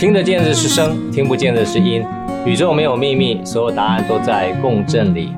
[0.00, 2.02] 听得见的是声，听不见的是音。
[2.46, 5.28] 宇宙没有秘密，所有答案都在共振里。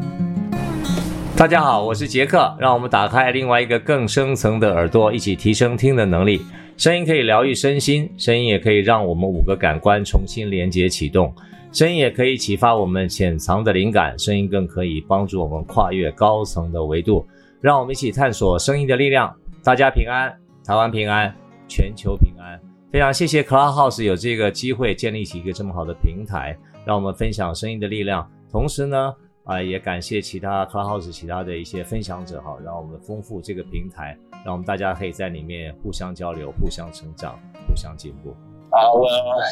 [1.36, 6.42] 大家好，我是杰克，让我们打开另外一个更深层的耳朵，一起提升听的能力。
[6.76, 11.34] 声音可以疗愈身心，声音也可以让我们五个感官重新连接启动，
[11.72, 17.26] 声音也可以启发我们潜藏的灵感，声音更可以帮助我们跨越高层的维度。
[17.60, 19.34] 让我们一起探索声音的力量。
[19.64, 20.32] 大家平安，
[20.64, 21.34] 台湾平安，
[21.66, 22.71] 全球平安。
[22.92, 28.30] 非常谢谢 Clubhouse 有这个机会建立起一个这么好的平台，让我们分享声音的力量。
[28.50, 38.36] 同时呢，啊、也感谢其他 Clubhouse 其他的一些分享者哈，让我们丰富这个平台，让我们大家可以在里面互相交流、互相成长、互相进步。
[38.72, 39.06] 啊，我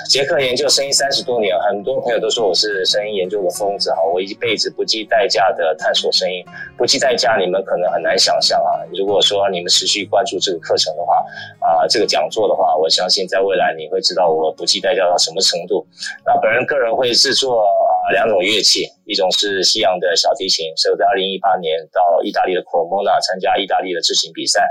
[0.09, 4.03] 杰克研究声音三十多年，很多朋友都说我是声音研究的疯子哈。
[4.03, 6.43] 我一辈子不计代价的探索声音，
[6.79, 8.81] 不计代价，你们可能很难想象啊。
[8.97, 11.23] 如果说你们持续关注这个课程的话，
[11.61, 15.87] 啊，这个讲座的话，我相信在未来你会知道我不计代价到什么程度。
[16.25, 24.67] 那本人个人会制作啊两种乐器，一种是西洋的小提琴，所以我在二零一八年到意大利的 Cremona 参加意大利的制琴比赛。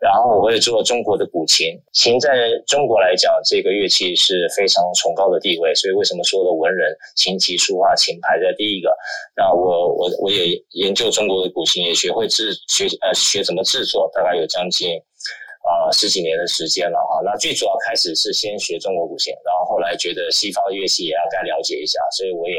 [0.00, 8.96] 然后我会做中国的古琴，琴在中国来讲，这个乐器是非常崇高的地位，所以为什么说的文人琴棋书画琴排在第一个？
[9.36, 14.96] 那我我我也研究中国的古琴，也学会制学呃学怎么制作，大概有将近
[15.60, 17.20] 啊、十几年的时间了哈。
[17.22, 22.56] 那最主要开始是先学中国古琴，然后后来觉得西方的乐器也要该了解一下，所以我也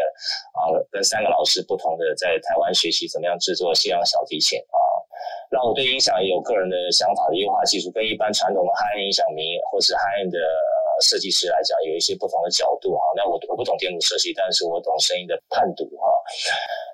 [0.53, 4.78] 啊、跟三个老师不同的在台湾学习怎么样制作西洋小提琴啊。
[5.52, 10.39] 让我对音响也有个人的想法的优化技术，跟一般传统的 high-end 音响迷或是 high-end 的
[11.03, 13.03] 设计师来讲，有一些不同的角度哈。
[13.19, 16.08] 那我我不懂电路设计，但是我懂声音的判读哈。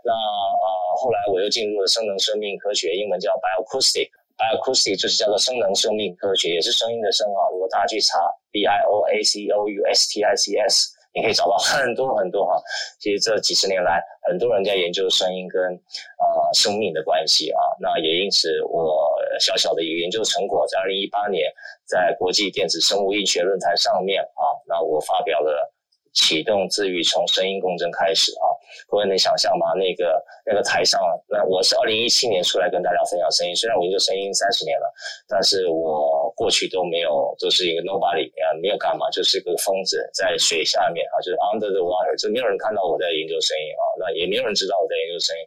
[0.02, 0.66] 那呃，
[0.98, 7.54] 后来我又进入了声能生命科学，英文叫 bioacoustic，bioacoustic 就是叫做声能生命科学，也是声音的声啊。
[7.54, 8.18] 如果大家去查
[8.50, 10.97] b i o a c o u s t i c s。
[11.18, 12.62] 你可以找到很多很多哈，
[13.00, 17.60] 其实这几十年来，很多人在研究声音跟呃生命的关系啊。
[17.82, 21.52] 那也因此，我小小的一个研究成果，在二零一八年，
[21.86, 25.74] 在国际电子生物医学论坛上面啊，那我发表了。
[26.14, 28.50] 启动自愈，从声音共振开始啊！
[28.88, 29.68] 各位能想象吗？
[29.78, 33.56] 那个那个台上，那我是二零一七年出来跟大家分享声音。
[33.56, 34.92] 虽然我研究声音三十年了，
[35.28, 45.42] 但是我过去都没有，就是一个 nobody 啊，没有干嘛，就是一个疯子在水下面啊，就是 under the water，就没有人看到我在研究声音啊，那也没有人知道我在研究声音。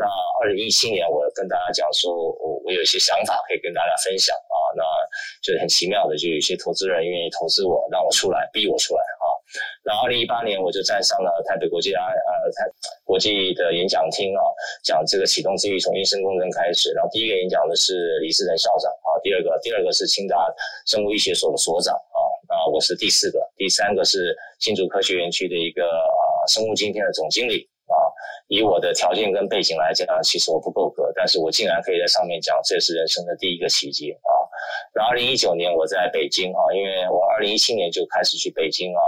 [0.00, 0.08] 那
[0.40, 2.08] 二零一七年，我跟大家讲说，
[2.40, 4.80] 我我有一些想法可以跟大家分享啊，那
[5.44, 9.04] 就是很奇妙的，就有一些投资人愿意投资我，让我出来，逼我出来。
[9.82, 12.68] 然后二零一八年，我就站上了台北国际啊呃台
[13.04, 14.42] 国际的演讲厅啊，
[14.84, 16.92] 讲这个启动自愈从音声共振开始。
[16.92, 20.36] 然后第一个演讲的是李世仁校长啊，第二个第二个是清大
[20.86, 27.96] 生物医学所的所长啊，那我是第四个，第三个是新竹科学园区的一个啊生物晶片的总经理啊。
[28.48, 34.32] 以我的条件跟背景来讲，其实我不够格，但是我竟然可以在上面讲，这是人生的第一个奇迹啊。
[34.94, 39.02] 然后二零一九年我在北京啊，因为我二零一七年就开始去北京啊，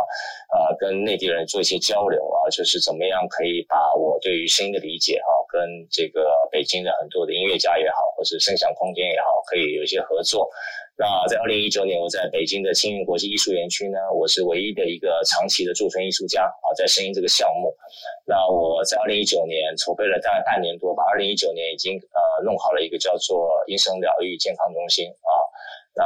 [0.53, 10.49] 呃，跟内地人做一些交流啊，就是怎么样可以把我对于声音的理解哈，跟这个北京的很多的音乐家也好，或是声响空间也好，可以有一些合作。
[10.95, 17.75] 那在二零一九年，我在北京的青云国际艺术园区呢，我是唯一的一个长期的驻村艺术家啊，在声音这个项目。
[18.27, 25.32] 那我在二零一九年筹备了大概半年多吧，二零一九年已经呃弄好了一个叫做音声疗愈健康中心啊。
[25.95, 26.05] 那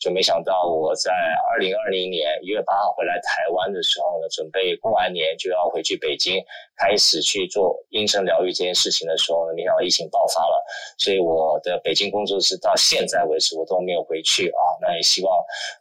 [0.00, 1.12] 就没想到我在
[1.48, 6.42] 二零二零年一月八号回来台湾的时候呢，准备过完年就要回去北京，
[6.76, 10.64] 开始去做音声疗愈这件事情的时候呢，没想到疫情爆发了，
[10.98, 14.62] 所以我的北京工作室到现在为止我都没有回去啊。
[14.80, 15.32] 那也希望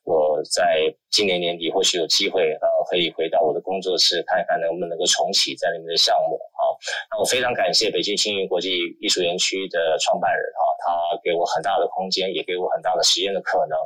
[0.03, 6.77] 我在今年年底或许有机会呃可以回到我的工作室，看一看能不能够重启在里面的项目啊。
[7.09, 8.69] 那我非常感谢北京青云国际
[9.01, 13.77] 艺术园区的创办人啊，他给我很大的空间，也给我很大的实验的可能，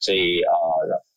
[0.00, 0.54] 所以啊，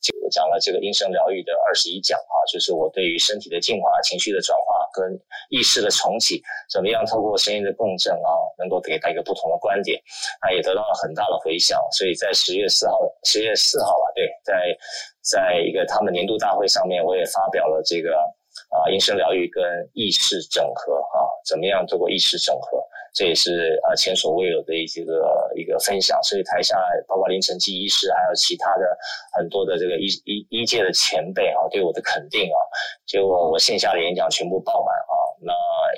[0.02, 5.14] 就讲了这个音声疗愈的二十一讲啊，就是我对于身体的净化、情绪的转化跟
[5.48, 10.00] 意识的重启，怎么样透过声音的共振啊，能够给他一个不同的观点，
[10.40, 11.80] 他也得到了很大的回响。
[11.92, 14.76] 所以在十月四号，十月四号吧，对，在
[15.22, 18.14] 在一个他们年度大会上面，我也发表了这个
[18.68, 19.62] 啊音声疗愈跟
[19.94, 21.00] 意识整合，
[21.44, 22.82] 怎么样做过意识整合。
[23.14, 26.76] 这也是啊前所未有的一个一个分享，所以台下
[27.06, 28.98] 包括林晨基医师，还有其他的
[29.38, 32.58] 很多的这个医医医界的前辈啊，对我的肯定啊，
[33.06, 34.92] 结果我线下的演讲全部爆满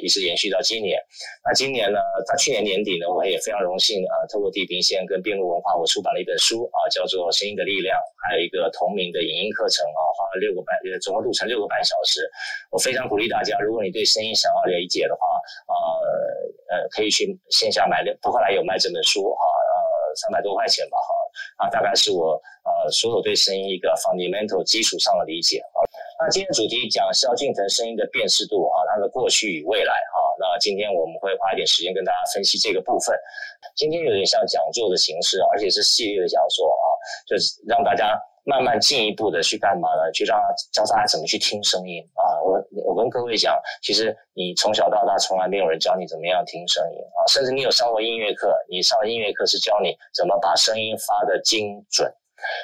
[0.06, 1.02] 一直延续到今年。
[1.42, 10.70] 那今年呢，到去年年底呢，我也非常荣幸啊，透过地平线跟边路文化，我出版了一本书啊，叫做《声音的力量》，还有一个同名的影音课程啊，花了六个半，
[11.02, 12.22] 总共路程六个半小时。
[12.70, 15.26] 我非常鼓励大家，如果你对声音想要理解的话，
[15.66, 15.74] 啊，
[16.70, 25.82] 呃，可以去线下买的，博客来有卖这本书哈，呃，三百多块钱吧，哈，啊，大概是我呃所有对声音一个 fundamental 基础上的理解啊。
[26.18, 30.16] 那今天主题讲萧敬腾声音的辨识度啊，他的过去与未来啊。
[30.40, 33.14] 那今天我们会花一点时间跟大家分析这个部分。
[33.74, 36.88] 今天有点像讲座的形式，而且是系列的讲座啊，
[37.28, 40.10] 就是让大家慢慢进一步的去干嘛呢？
[40.12, 40.40] 去让
[40.72, 42.40] 教大家怎么去听声音啊。
[42.40, 52.10] 我我跟各位讲，其实你从小到大从来没有人教你怎么样听声音啊，甚至你有上过音乐课，你上音乐课是教你怎么把声音发的精准，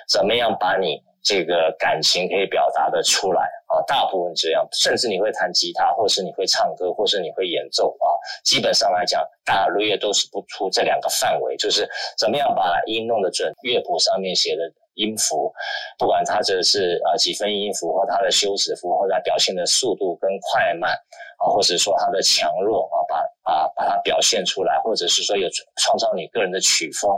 [0.09, 1.03] 怎么样把你。
[1.23, 8.07] 这个感情可以表达的出来啊，大部分这样，甚至你会弹吉他，或是你会唱歌，或是你会演奏啊，
[8.45, 11.89] 基本上来讲，大约都是不出这两个范围，就是
[12.19, 14.63] 怎么样把音弄得准，乐谱上面写的
[14.95, 15.53] 音符，
[15.99, 20.97] 不管它这是啊几分音符，或它的休止符，或者它表现的速度跟快慢。
[21.43, 25.49] 啊，或者说它的强弱啊，把把把它表现出来，或者是说有
[25.83, 27.11] 创造你个人的曲风，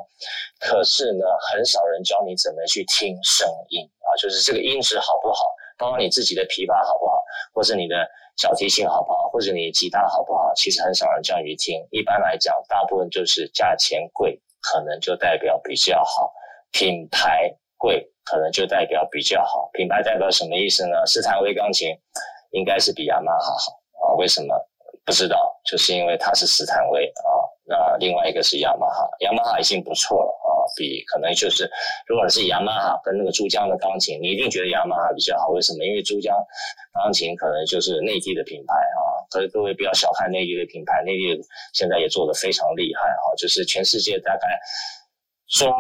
[0.58, 5.44] 可是呢，很少人教你怎么去听声音啊，就是这个音质好不好，
[5.76, 7.22] 包括你自己的琵琶好不好，
[7.52, 7.96] 或者你的
[8.38, 11.86] 小提琴好不好，或者你吉他好不好，其实很少人教你听。
[11.90, 16.32] 一般来讲，大部分就是价钱贵，可能就代表比较好；
[16.72, 19.68] 品牌贵，可能就代表比较好。
[19.74, 21.04] 品牌代表什么意思呢？
[21.04, 21.88] 斯坦威钢琴
[22.52, 24.08] 应该是比雅马哈好。
[24.08, 24.56] 啊，为什么
[25.04, 25.52] 不知道？
[25.66, 27.28] 就是因为它是斯坦威啊，
[27.66, 31.70] 那另外一个是雅马哈，雅马哈已经不错了啊，比可能就是，
[32.06, 35.48] 如果是雅马哈跟那个珠江的钢琴，你一定觉得雅马哈比较好。
[35.48, 35.84] 为什么？
[35.84, 36.34] 因为珠江
[36.92, 39.00] 钢琴可能就是内地的品牌啊，
[39.30, 41.40] 所以各位不要小看内地的品牌，内地
[41.72, 44.46] 现在也做得非常厉害啊，就是全世界大概
[45.54, 45.70] 中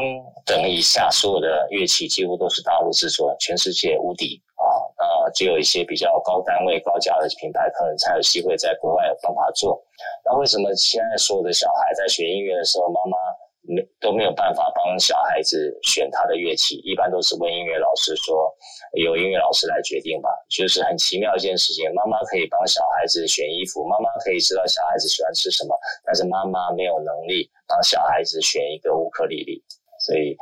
[0.46, 4.40] 等以下所有的乐器几乎都是大陆制作，全世界无敌。
[4.54, 9.82] 啊，只有一些比较高单位、高价的品牌，可能才有机会在国外有办法做。
[10.24, 13.18] 那为什么现在所有的小孩在学音乐的时候，妈妈
[13.66, 16.76] 没都没有办法帮小孩子选他的乐器？
[16.84, 18.52] 一般都是问音乐老师说，
[18.94, 20.28] 由音乐老师来决定吧。
[20.48, 25.74] 就是很奇妙一件事情，妈妈可以帮小孩子选衣服，妈妈可以知道小孩子喜欢吃什么，
[26.04, 29.62] 但是妈妈没有能力帮小孩子选一个乌克丽丽，
[30.00, 30.36] 所以。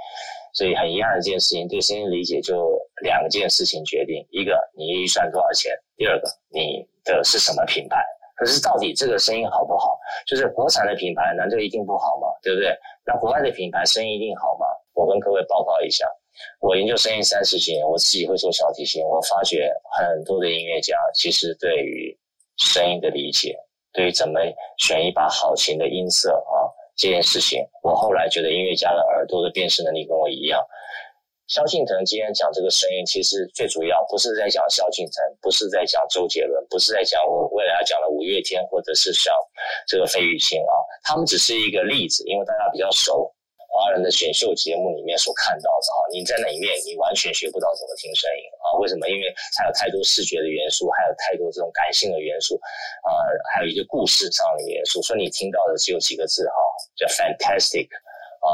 [0.55, 7.97] 所以很遗憾一件事情，对声音理解就两件事情决定：一个你预算多少钱；第二个你的是什么品牌。
[8.43, 9.97] 可是到底这个声音好不好？
[10.27, 12.27] 就是国产的品牌难道一定不好吗？
[12.43, 12.77] 对不对？
[13.07, 14.67] 那国外的品牌声音一定好吗？
[14.95, 16.05] 我跟各位报告一下，
[16.61, 22.19] 我研究声音三十几年，我自己会做小提琴，我发觉很多的音乐家其实对于
[22.57, 23.57] 声音的理解，
[23.93, 24.41] 对于怎么
[24.77, 26.67] 选一把好琴的音色啊。
[26.97, 30.61] 这件事情，我后来觉得音乐家的耳朵的辨识能力跟我一样。
[31.53, 39.29] 萧敬腾今天讲这个声音，其实最主要不是在讲萧敬腾，不是在讲周杰伦，不是在讲我未来要讲的五月天，或者是像
[39.87, 40.73] 这个费玉清啊，
[41.05, 43.29] 他们只是一个例子，因为大家比较熟。
[43.69, 48.81] 华人的选秀节目里面所看到的啊，你在那里面你完全学不到怎么听声音啊？
[48.81, 49.05] 为什么？
[49.09, 52.57] 因为它有太多视觉的元素，还有太多这种感性的元素
[53.05, 53.13] 啊，
[53.53, 56.57] 还有一个故事上的元素，所以你听到的只有几个字哈，
[56.97, 57.89] 叫 fantastic
[58.41, 58.49] 啊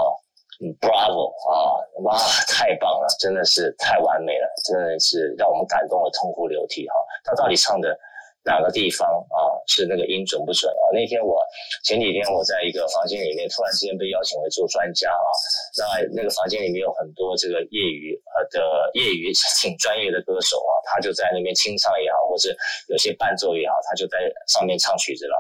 [0.81, 2.19] ，bravo 啊，哇，
[2.49, 6.95] 太棒了，真的是太完美了，真的是让我们感动的痛哭流涕哈。
[7.25, 7.97] 他到底唱的？
[8.45, 9.37] 哪个地方啊？
[9.67, 10.85] 是那个音准不准啊？
[10.95, 11.37] 那天我
[11.85, 15.29] 前几天我在一个房间里面，突然之间被邀请为做专家啊。
[15.77, 15.85] 那
[16.17, 19.29] 那个房间里面有很多这个业余呃的业余
[19.61, 22.49] 挺专业的歌手啊，他就在那边清唱也好，或者
[22.89, 25.37] 有些伴奏也好，他就在上面唱曲子了。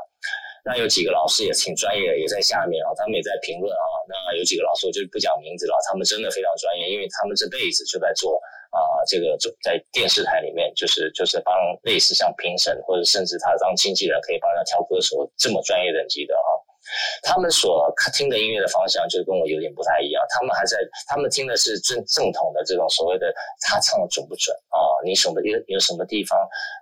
[0.64, 3.84] 那有几个老师也挺专业的，也在下面啊，他们也在评论啊。
[4.08, 8.40] 那有几个老师我就不讲名字了，他们真的非常专业，因为他们这辈子就在做。
[8.68, 16.52] 啊，这个就在电视台里面，就是就是帮类似像评审，或者甚至他当经纪人，可以帮他挑歌手，这么专业等级的啊。
[17.22, 20.76] 他们所听的音乐的方向就跟我有点不太一样，他们还在，
[21.08, 25.00] 他们听的是正正统的这种所谓的他唱的准不准啊？
[25.02, 26.38] 你什么有有什么地方？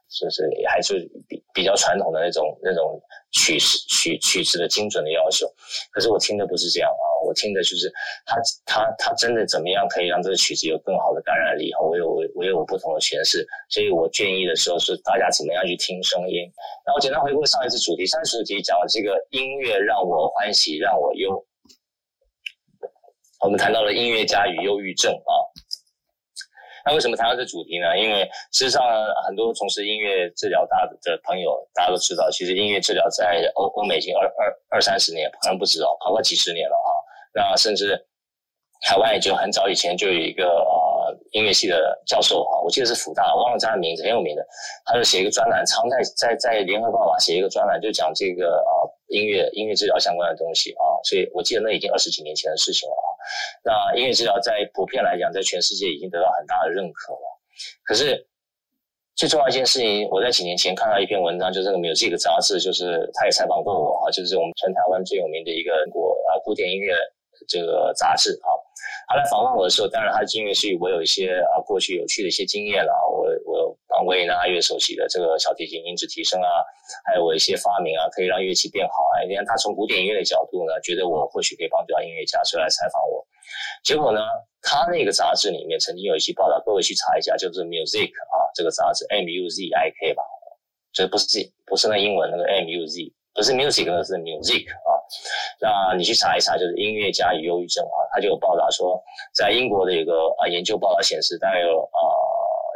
[0.09, 0.95] 就是还是
[1.29, 3.01] 比比较传统的那种那种
[3.33, 5.47] 曲式曲曲子的精准的要求，
[5.91, 7.93] 可是我听的不是这样啊，我听的就是
[8.25, 11.73] 他他他真的怎么样可以让这个曲子有更好的感染力？
[11.83, 16.51] 我有我我有我不同的诠释，所以我建议的时候是大家怎么样去听声音。
[16.87, 21.45] 然后简单回顾上一次主题，上一次主题讲了这个音乐让我欢喜让我忧，
[23.41, 25.35] 我们谈到了音乐家与忧郁症啊。
[26.87, 27.99] 那为什么谈到这主题呢？
[27.99, 28.81] 因为事实上
[29.26, 36.90] 很多从事音乐治疗大的朋友，大家都知道，其实音乐治疗在欧欧美已经二二二三十年，可能不止哦，跑过几十年了啊。
[37.35, 37.99] 那甚至
[38.83, 44.47] 台湾也就很早以前就有一个呃音乐系的教授啊，我记得是辅大，忘了他的名字，很有名的，
[44.85, 48.71] 他就写一个专栏，常在在在联合报吧写一个专栏，就讲这个啊
[49.09, 50.87] 音乐音乐治疗相关的东西啊。
[51.02, 52.95] 所以我记得那已经二十几年前的事情了。
[53.64, 57.26] 那音乐治疗在普遍来讲，在全世界已经得到很大的认可了。
[57.85, 58.26] 可是
[59.14, 66.95] 最重要一件事情，我在几年前看到一篇文章，就是这个《Music》杂志，就是他也采访过我啊，就是我们全台湾最有名的一个国啊古典音乐
[67.49, 68.49] 这个杂志啊。
[69.09, 73.02] 他来访问我的时候，当然他的音乐是我有一些啊过去有趣的一些经验了啊，
[74.07, 76.49] 我我帮维也纳爱乐首席的这个小提琴音质提升啊，
[77.05, 79.27] 还有我一些发明啊，可以让乐器变好啊。
[79.29, 83.27] 你看他从古典音乐的角度呢，觉得我或许可以帮助到音乐家，所以来采访我。
[83.83, 84.21] 结果呢，
[84.63, 90.23] 他那个杂志里面曾经有一期报道，各位去查一下，就是 Music 啊这个杂志 M U Z I K 吧，
[90.93, 91.27] 这不是
[91.67, 94.95] 不是那英文那个 M U Z，不是 Music，那是 Music 啊。
[95.61, 99.03] 那你去查一查，就是音乐家与忧郁症啊，他就有报道说，
[99.35, 101.99] 在英国的一个啊研究报道显示，大概有啊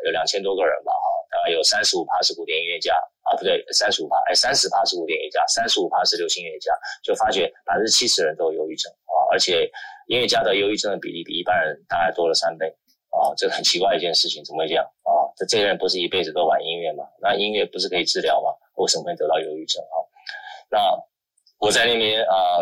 [0.04, 0.92] 有两千多个人吧，
[1.40, 2.92] 哈，大概有三十五趴是古典音乐家
[3.22, 9.70] 啊，不对，三十五趴，哎，三十趴是古典音乐家，三十五趴是流行音乐家，就发觉百分之七十人都有忧郁症啊，而且
[10.08, 12.66] 音乐家的忧郁症的比例比一般人大概多了三倍
[13.10, 15.32] 啊，这很奇怪一件事情，怎么会这样啊？
[15.36, 17.04] 这这些人不是一辈子都玩音乐吗？
[17.20, 18.52] 那音乐不是可以治疗吗？
[18.76, 19.96] 为什么会得到忧郁症啊？
[20.70, 20.78] 那
[21.58, 22.60] 我在那边啊、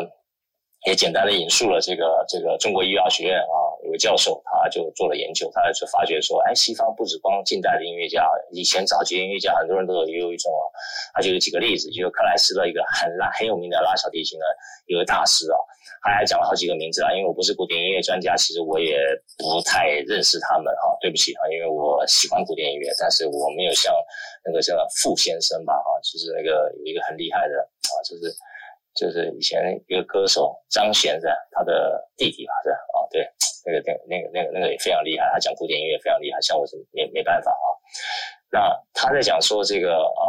[0.88, 10.64] 也简单的引述了这个这个中国医药学院啊有个教授，他就做了研究，他就发觉说，哎，西方不止光近代的音乐家，以前早期音乐家很多人都有忧郁症啊。
[11.12, 14.46] 他就有几个例子，就是克莱斯勒一个很拉很有名的拉小提琴的
[14.86, 15.60] 一个大师啊，
[16.00, 18.96] 他还讲了好几个名字啊，因为我不是古典音乐专家，其实我也
[19.36, 23.92] 不太认识他们哈，对不起啊，因为我喜欢古典音乐，但是我没有像
[24.42, 28.32] 那个叫傅先生吧啊，就是那个有一个很厉害的啊，就是。
[28.98, 32.76] 就是以前一个歌手张悬的他的弟弟吧，是吧？
[32.98, 33.22] 啊，对，
[33.64, 37.66] 那个那个那个那个那个也非常厉害，他讲古典音乐非常厉害，像我是没没办法啊。
[38.50, 40.26] 那他在讲说这个啊，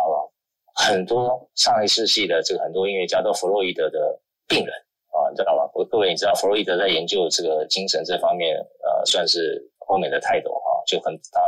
[0.75, 4.71] 很多上一世纪的这个很多音乐家都弗洛伊德的病人
[5.09, 5.65] 啊，你知道吗？
[5.89, 11.41] 各位你知道弗洛伊德在研究这个精神这方面，呃，算是欧美的泰斗啊，就很他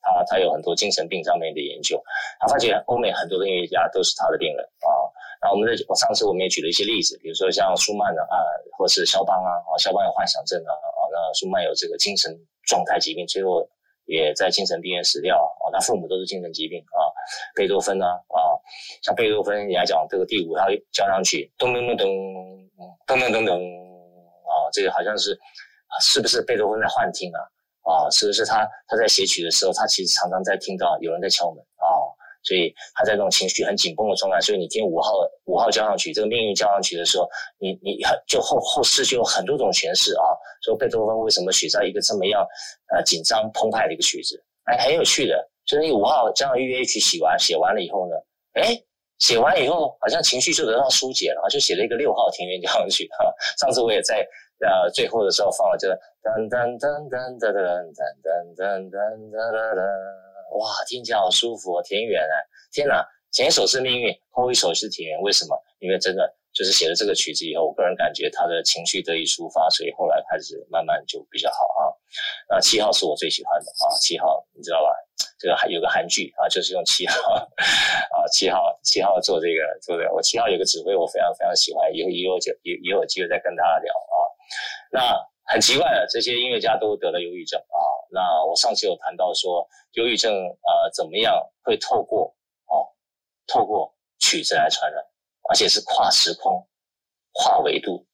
[0.00, 2.00] 他他有很多精神病上面的研究，
[2.38, 4.64] 他发现欧美很多的音乐家都是他的病人。
[5.50, 8.24] 我们的我上次我们也举了一些例子，比如说像舒曼啊，
[8.78, 12.30] 或是肖邦啊，啊，肖邦有幻想症啊，啊，那舒曼有这个精神
[12.66, 13.68] 状态疾病，最后
[14.06, 15.70] 也在精神病院死掉啊。
[15.72, 17.02] 他父母都是精神疾病啊。
[17.54, 18.38] 贝多芬呢，啊，
[19.02, 22.08] 像贝多芬你来讲，这个第五号交响曲，咚咚咚咚，
[23.06, 23.54] 咚咚咚咚，
[24.46, 25.38] 啊，这个好像是
[26.00, 27.40] 是不是贝多芬在幻听啊？
[27.82, 31.64] 啊，是不是他他在写曲的时候，他其实常常在听到有人在敲门？
[32.42, 35.12] 所以他在这种情绪很紧绷的状态，所以你听五号
[35.44, 37.28] 五号交响曲这个命运交响曲的时候，
[37.58, 40.24] 你你很就后后世就有很多种诠释啊。
[40.62, 42.46] 说贝多芬为什么写在一个这么样
[42.94, 44.42] 呃紧张澎湃的一个曲子？
[44.64, 48.14] 哎，很有趣的，就是你五号交响乐曲写完写完了以后呢，
[48.54, 48.76] 哎，
[49.18, 53.32] 写完以后好像情绪就得到疏解了，就写了一个六号庭院交响曲哈。
[53.58, 54.26] 上次我也在
[54.60, 60.29] 呃最后的时候放了这个噔噔噔噔噔噔噔噔噔噔噔噔。
[60.58, 62.34] 哇，听起来好舒服哦，田园啊！
[62.72, 65.56] 天哪，前一首是命运，后一首是田园，为什么？
[65.78, 71.94] 因为真的就是写了这个曲子以后，我个人感觉他的情绪得以抒发，所以后来开始慢慢就比较好啊。
[72.48, 74.90] 那七号是我最喜欢的啊，七号你知道吧？
[75.38, 84.16] 这个还有个韩剧啊，就是用七号啊，七号七号做这个做这个，我七号有个指挥我非常非常喜欢，以后以后就以以后有机会再跟大家聊啊。
[84.92, 85.00] 那
[85.50, 87.82] 很奇怪的，这些音乐家都得了忧郁症啊。
[88.12, 92.32] 那我上次有谈到说，忧郁症啊、怎么样会透过
[92.66, 92.86] 哦，
[93.48, 95.04] 透过曲子来传染，
[95.48, 96.64] 而且是跨时空、
[97.32, 98.06] 跨维度、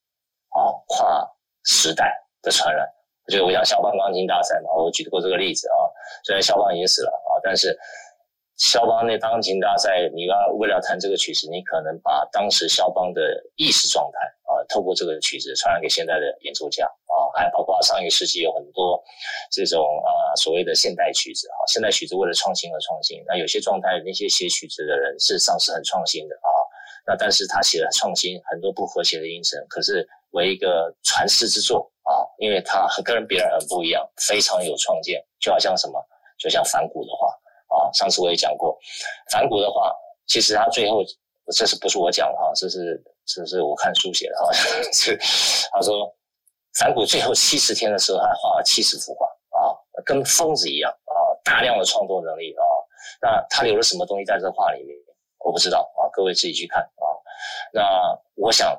[0.49, 1.31] 啊，跨
[1.65, 2.89] 时代的传染。
[3.29, 5.77] 就我讲肖邦钢琴大赛嘛，我举过这个例子啊。
[6.25, 7.79] 虽然肖邦已经死了啊，但是
[8.57, 13.21] 肖邦那钢琴大赛，你要为了弹这个曲子，你可能把当时肖邦的
[13.57, 16.87] 意识状态啊，透过这个曲子传染给现在的演奏家。
[16.87, 18.99] 啊，还包括上一个世纪有很多
[19.53, 23.23] 这种啊所谓的现代曲子啊，现代曲子为了创新而创新。
[23.27, 26.49] 那有些状态，那些写曲子的人事实上是很创新的啊。
[27.07, 35.23] 那但是他写了创新很多不和谐的音程，可是为一个传世之作啊，因为他跟别人很不一样，非常有创建。
[35.39, 36.03] 就好像什么，
[36.39, 37.29] 就像梵谷的话
[37.69, 38.77] 啊，上次我也讲过，
[39.31, 39.95] 梵谷的话，
[40.27, 41.05] 其实他最后
[41.55, 44.51] 这是不是我讲的哈，这是这是我看书写的哈，
[44.93, 45.17] 是
[45.71, 46.16] 他说。
[46.79, 49.27] 梵谷最后七十天的时候，他画了七十幅画
[49.59, 52.63] 啊，跟疯子一样啊，大量的创作能力啊。
[53.23, 54.97] 那他留了什么东西在这画里面？
[55.39, 57.07] 我不知道啊，各位自己去看啊。
[57.73, 58.79] 那我想，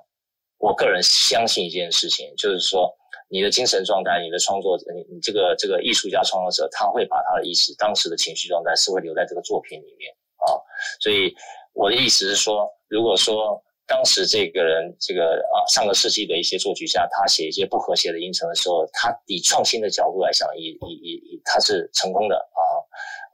[0.58, 2.94] 我个人相信一件事情，就是说，
[3.30, 10.12] 你的精神状态，你的创作者，你你这个这个艺术家创作者，他会把他的意识、当时的情绪状态是会留在这个作品里面
[10.46, 10.54] 啊。
[11.00, 11.34] 所以
[11.74, 22.62] 我的意思是说，如果说当时这个人，这个啊上个世纪的一些作曲家，他写一些不和谐的音程的时候，他以创新的角度来想，以以以以他是成功的啊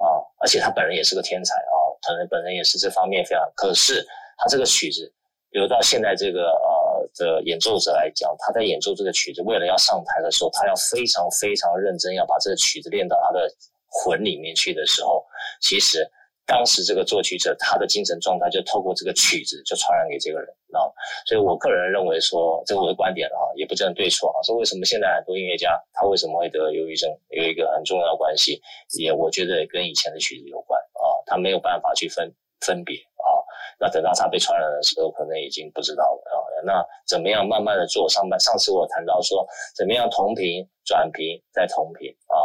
[0.05, 4.05] 啊，而且他本人也是个天才啊，可能本人也是这方面非常，可是
[4.37, 5.11] 他这个曲子。
[5.49, 13.47] 比如到现在这个呃的演奏者来讲，他在演奏这个曲子，为了要上台的时候，他要非常非常认真，要把这个曲子练到他的
[13.87, 15.23] 魂里面去的时候，
[15.61, 16.09] 其实
[16.45, 20.91] 当时这个作曲者他的精神状态就透过这个曲子就传染给这个人啊。
[21.25, 24.37] 所以我个人认为说，这个我的观点啊，也不见得对错啊。
[24.43, 28.61] 说为什么现在很多音乐家他为什么会得忧郁症，有一个很重要的关系，
[28.99, 33.39] 也我觉得跟以前的曲子有关啊，他没有办法去分分别啊。
[33.79, 36.35] 那等到他被传染的时候，可能已经不知道了啊。
[36.65, 38.39] 那怎么样慢慢的做上半？
[38.39, 39.45] 上次我谈到说，
[39.75, 42.35] 怎么样同频转频再同频啊。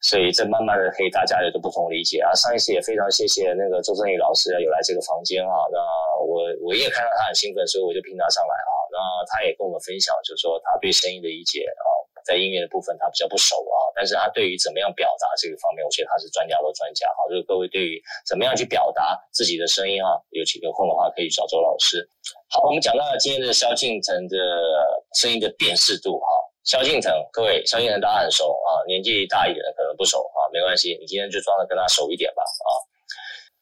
[0.00, 2.32] 所以这慢慢的可以大家有个不同理解啊。
[2.34, 5.54] 上一次也非常谢谢那个周正宇老师有来这个房间啊。
[5.70, 5.78] 那
[6.24, 8.72] 我我也看到他很兴奋，所以我就聘他上来啊。
[8.90, 11.84] 那他也跟我们分享，就是说他对声音的理解啊。
[12.20, 17.24] 在音乐的部分，他比较不熟啊，但是他对于怎么样表达这个方面，我觉得他是专家的专家哈。
[17.30, 17.96] 就是各位对于
[18.28, 22.06] 怎么样去表达自己的声音啊，有有空的话可以找周老师。
[22.52, 24.36] 好，我们讲到了今天的萧敬腾的
[25.16, 26.28] 声音的辨识度哈。
[26.64, 32.70] 萧敬腾，各位，萧敬腾大家很熟啊，年纪大一点的可能不熟啊，没关系，你今天就装的跟他熟一点吧啊。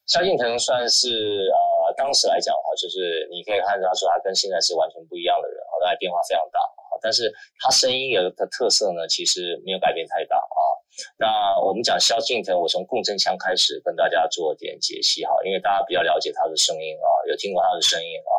[0.07, 6.99] 萧敬腾算是呃当时来讲的话，就是你可以看到他说他跟现在是完全不一样的人啊，他变化非常大啊。
[7.00, 10.61] 但是他声音有的特色呢，其实没有改变太大啊。
[11.17, 18.33] 那我们讲萧敬腾，我从共振腔开始跟大家做点解析哈，因为大家比较了解他的声音啊，有听过他的声音啊，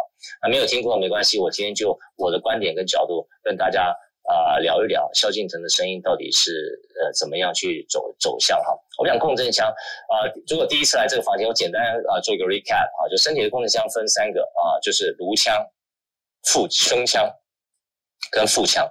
[0.44, 3.96] 那没有听过没关系，我今天就我的观点跟角度跟大家
[4.30, 8.78] 啊、聊一聊萧敬腾的声音到底是呃怎么样去走走向哈。
[9.00, 15.66] 我们讲共振腔啊，如果第一次来这个房间，我简单啊做一个 recap 啊，就身体的共振腔分三个啊，就是颅腔、
[16.44, 17.28] 腹胸腔。
[18.32, 18.88] 跟腹腔，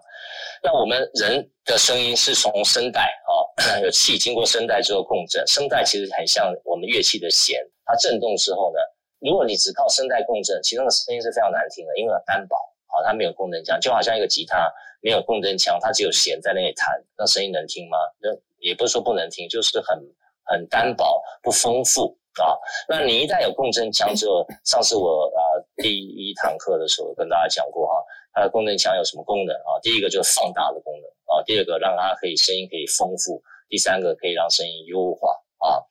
[0.64, 5.46] 那我们人的声音是从声带啊， 有气经过声带之后共振。
[5.46, 8.80] 声带其实很像我们乐器的弦，它震动之后呢，
[9.20, 14.56] 如果你只靠声带共振，其中的声音是非常难听的，因为它单薄啊，它没有共振腔，就好像一个吉他
[15.00, 17.98] 没有共振腔，它只有弦在那里弹，那声音能听吗？
[18.20, 19.98] 那也不是说不能听，就是很
[20.44, 22.56] 很单薄，不丰富啊。
[22.88, 25.40] 那你一旦有共振腔之后，上次我啊
[25.76, 27.92] 第一堂课的时候跟大家讲过哈。
[28.30, 29.80] 它的共振腔有什么功能啊？
[29.82, 35.82] 第一个就是放大的功能啊，第二个让它可以声音可以丰富，第三个可以让声音优化啊。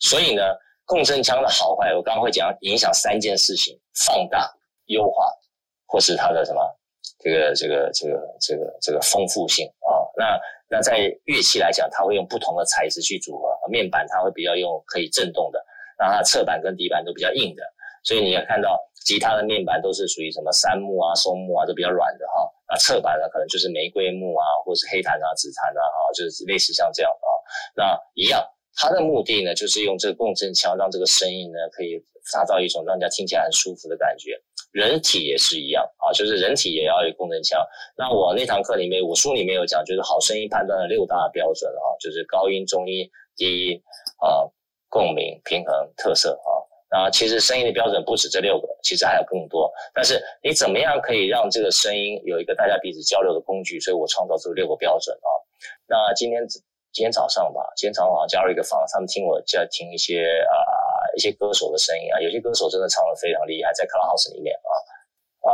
[0.00, 0.42] 所以呢，
[0.84, 4.52] 共振腔的好坏，我刚刚会讲影响三件事情：放大、
[4.86, 5.30] 优化，
[5.86, 6.60] 或是它的什么
[7.22, 10.02] 这个这个这个这个这个丰富性啊。
[10.16, 15.64] 那那在乐器来讲，它会用不同的材质去组合，面板它会比较用可以震动的，
[15.98, 17.62] 那它侧板跟底板都比较硬的，
[18.02, 18.78] 所以你要看到。
[19.04, 22.48] 吉他的面板都是属于什么杉木啊、松木啊，都比较软的哈。
[22.68, 27.26] 那侧板呢，可能就是玫瑰木啊，或是黑檀啊、紫檀啊，哈，就是类似像这样啊。
[27.74, 28.40] 那一样，
[28.76, 31.98] 它的目的呢，就是用这个共振腔，让这个声音呢，可以
[32.32, 34.40] 达到一种让人家听起来很舒服的感觉。
[34.72, 37.64] 人体也是一样啊，就是人体也要有共振腔。
[37.96, 43.82] 那我那堂课里面，我书里面有讲，就是好声音判断的六大标准啊，就是高音、中音、低音
[44.18, 44.48] 啊、
[44.88, 46.50] 共鸣、平衡、特色啊。
[46.92, 49.72] 啊，其实声音的标准不止这六个，其实还有更多。
[49.94, 53.80] 但是你怎么样可以让这个声音有一个大家彼此交流的工具？
[53.80, 55.28] 所以我创造出六个标准啊。
[55.86, 56.46] 那今天
[56.92, 60.56] 今天早上吧，今天早上好像加入一个房，他们听我在听一些啊
[61.16, 64.72] 一些歌手的声音啊，有些歌手真的唱得非常厉害，在 Clubhouse 里面啊
[65.48, 65.52] 啊，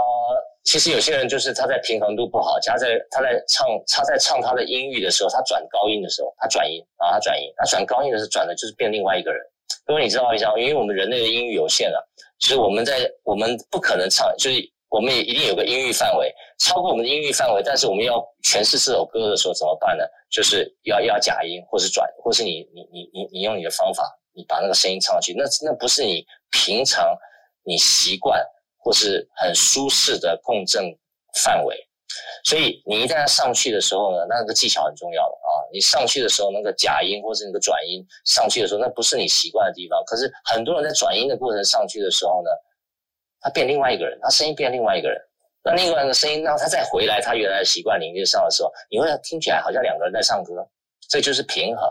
[0.64, 9.40] 其实有些人就是他在平衡度不好，加在他在唱他在唱他的音域的时候，他转高音的时候，他转音啊，他转音，他转高音的时候转的就是变另外一个人。
[9.88, 12.07] 因为你知道一下，因为我们人类的音域有限了，
[12.40, 20.05] 所以我们在我们不可能唱，就是我们也一定有个音域范围，超过我们的音域范围，但是我们要诠释这首歌的时候怎么办呢？
[20.31, 24.05] 就是要要假音，或是转，或是你你你你你用你的方法，
[24.38, 27.05] 你把那个声音唱上去，那那不是你平常
[27.64, 28.40] 你习惯
[28.79, 30.85] 或是很舒适的共振
[31.42, 31.77] 范围。
[32.44, 35.51] 所以你一旦要上去的时候呢，那个技巧很重要的啊！
[35.72, 40.03] 你上去的时候，那个假音或是那个转音上去的时候，那不是你习惯的地方。
[40.07, 42.51] 可是很多人在转音的过程上去的时候呢，
[43.40, 45.20] 他变另外一个人，他声音变另外一个人。
[45.64, 50.66] 那另外一个声音，让他再回来他原来的习惯领域上的时候，你会听起来好像两个人在唱歌，
[51.11, 51.90] 这就是平衡。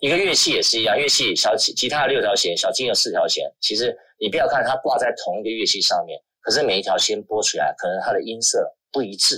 [0.00, 3.44] 一个乐器也是一样，乐器小吉吉他六条弦，小金有四条弦。
[3.60, 9.36] 其实你不要看它挂在同一个乐器上面，可是每一条弦拨出来，可能它的音色不一致。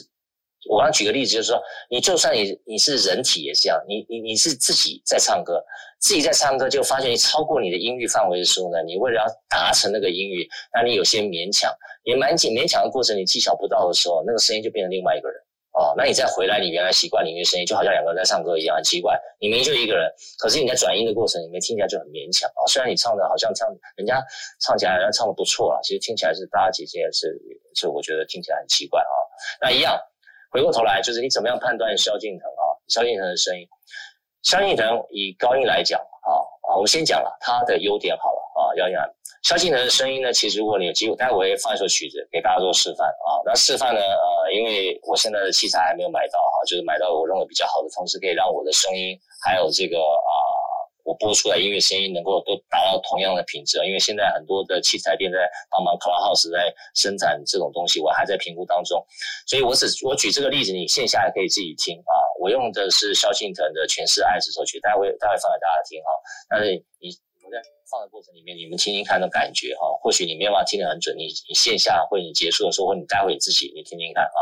[0.68, 5.64] 我刚举个例子，就是说，你就算你你是人体也是这样，你你你是自己在唱歌，
[6.00, 11.72] 自己在唱歌，就发现你超过你的音域范围的时候呢，你为了要达成那个音域，那你有些勉强，
[12.04, 15.40] 你蛮紧勉强的过程，你技巧不到的时候，那个声音就变成另外一个人
[15.78, 15.94] 哦。
[15.96, 19.14] 那你再回来，你原来习惯领域声音，就好像两个人在唱歌一样，很奇怪。
[19.38, 20.10] 你明明就一个人，
[20.42, 24.20] 可是你在转音的过程里面听起来就很勉强啊、虽然你唱的好像唱人家
[24.60, 27.30] 唱起来，人家唱的不错啊，其实听起来是大家姐姐是
[27.74, 29.14] 是，我觉得听起来很奇怪啊、
[29.62, 29.96] 那一样。
[30.50, 32.64] 回过头来，就是你怎么样判断萧敬腾啊？
[32.88, 33.68] 萧敬腾的声音，
[34.42, 36.32] 萧敬腾以高音来讲啊
[36.64, 38.74] 啊，我们先讲了他的优点好了啊。
[38.74, 39.06] 要讲
[39.42, 43.40] 萧敬腾的声音呢，其实如果你有机会，待会我会放一首曲子给大家做示范啊。
[43.44, 50.30] 那示范呢，呃，因为我现在的器材还没有买到哈，就是买到我认为比较好的，同时可以让我的声音还有这个啊。
[51.08, 55.38] 我播出来音乐声音能够都达到同样的品质，因为现在很多的器材店在
[55.70, 59.02] 帮忙，Cloudhouse 在生产这种东西，我还在评估当中，
[59.46, 62.12] 所以我只我举这个例子，你线下还可以自己听啊。
[62.38, 66.10] 我用的是萧敬腾的《全是爱》这首曲，待会待会放给大家听哈。
[66.50, 67.08] 但是你
[67.90, 74.40] 放的过程里面，你们听听看的感觉哈，或许你没有办法听得很准，你你线下或者你结束的时候，或者你待会自己你听听看啊。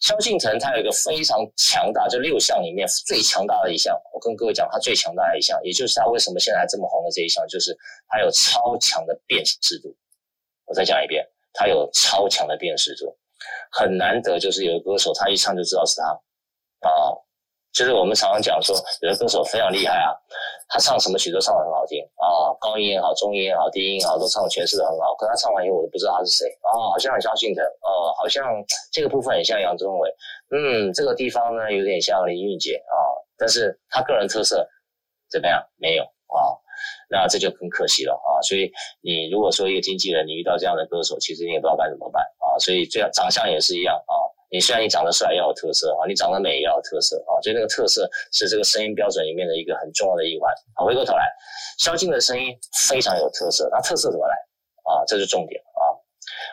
[0.00, 3.94] 萧敬腾他有一个非常强大，就六项里面最强大的一项。
[4.14, 7.76] 我跟各位讲，他最强大的一项，也就是他为什么现在还这么红的这一项，就是
[8.08, 9.94] 他有超强的辨识度。
[10.64, 13.14] 我再讲一遍，他有超强的辨识度，
[13.70, 17.12] 很难得，就是有个歌手他一唱就知道是他啊。
[17.72, 20.10] 就是我们常常讲说，有的歌手非常厉害啊，
[20.68, 25.14] 他唱什么曲都唱得很好听啊，高音也好，中音也好，低音也好，都唱的诠释得很好。
[25.14, 28.44] 可他唱完以后，我都不知道他是谁啊，好像很萧敬腾，哦，好像
[28.92, 30.10] 这个部分很像杨宗纬，
[30.50, 32.94] 嗯，这个地方呢有点像林俊杰啊，
[33.38, 34.66] 但是他个人特色
[35.30, 35.62] 怎么样？
[35.76, 36.58] 没有啊，
[37.08, 38.42] 那这就很可惜了啊。
[38.42, 42.58] 所以你如果说一个经纪人，你遇到这样的歌手，其实你也不知道该怎么办啊。
[42.58, 44.14] 所以这样长相也是一样啊。
[44.50, 50.52] 你虽然你长得帅，要有特色啊，你长得美也要有特色啊，所以那个特色是这个声音标准里面的一个很重要的一环。
[50.74, 51.24] 好，回过头来，
[51.78, 52.52] 萧敬的声音
[52.88, 54.34] 非常有特色，那特色怎么来
[54.82, 55.04] 啊？
[55.06, 55.86] 这是重点啊。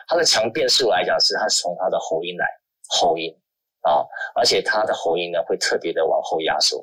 [0.06, 2.46] 它的强辨识度来讲，是它是从它的喉音来，
[2.88, 3.36] 喉音
[3.82, 4.06] 啊，
[4.36, 6.78] 而且它的喉音呢会特别的往后压缩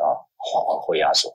[0.00, 0.04] 啊，
[0.54, 1.34] 往往后压缩，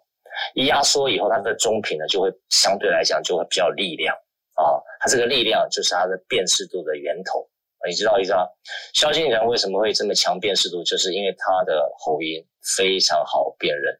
[0.54, 4.16] 一压缩以后，它的中频呢就会相对来讲就会比较力量
[4.54, 7.50] 啊，它这个力量就是它的辨识度的源头。
[7.88, 8.50] 你知道一知道，
[8.94, 10.84] 萧敬腾为什么会这么强辨识度？
[10.84, 12.46] 就是因为他的喉音
[12.78, 13.94] 非常好辨认，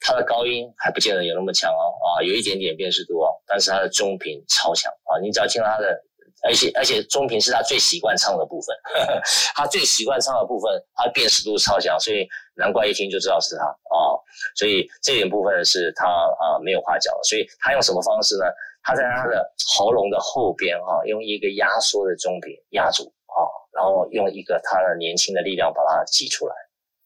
[0.00, 6.00] 他的高音还不见得有那么强哦，啊，有一点点辨识度哦，但是他的中频超强啊，你只要听到他的，
[6.44, 9.22] 而且而且中频是他最习惯唱的部分，呵呵，
[9.56, 14.14] 他最习惯唱的部分，他辨识度超强，所以难怪一听就知道是他啊，
[14.54, 18.44] 所以这点部分是他啊没有话讲，所以他用什么方式呢？
[18.86, 19.42] 他在他的
[19.74, 23.13] 喉咙的后边啊，用一个压缩的中频压住。
[23.34, 23.42] 啊
[23.74, 26.54] 然后用一个他的年轻的力量把它挤出来，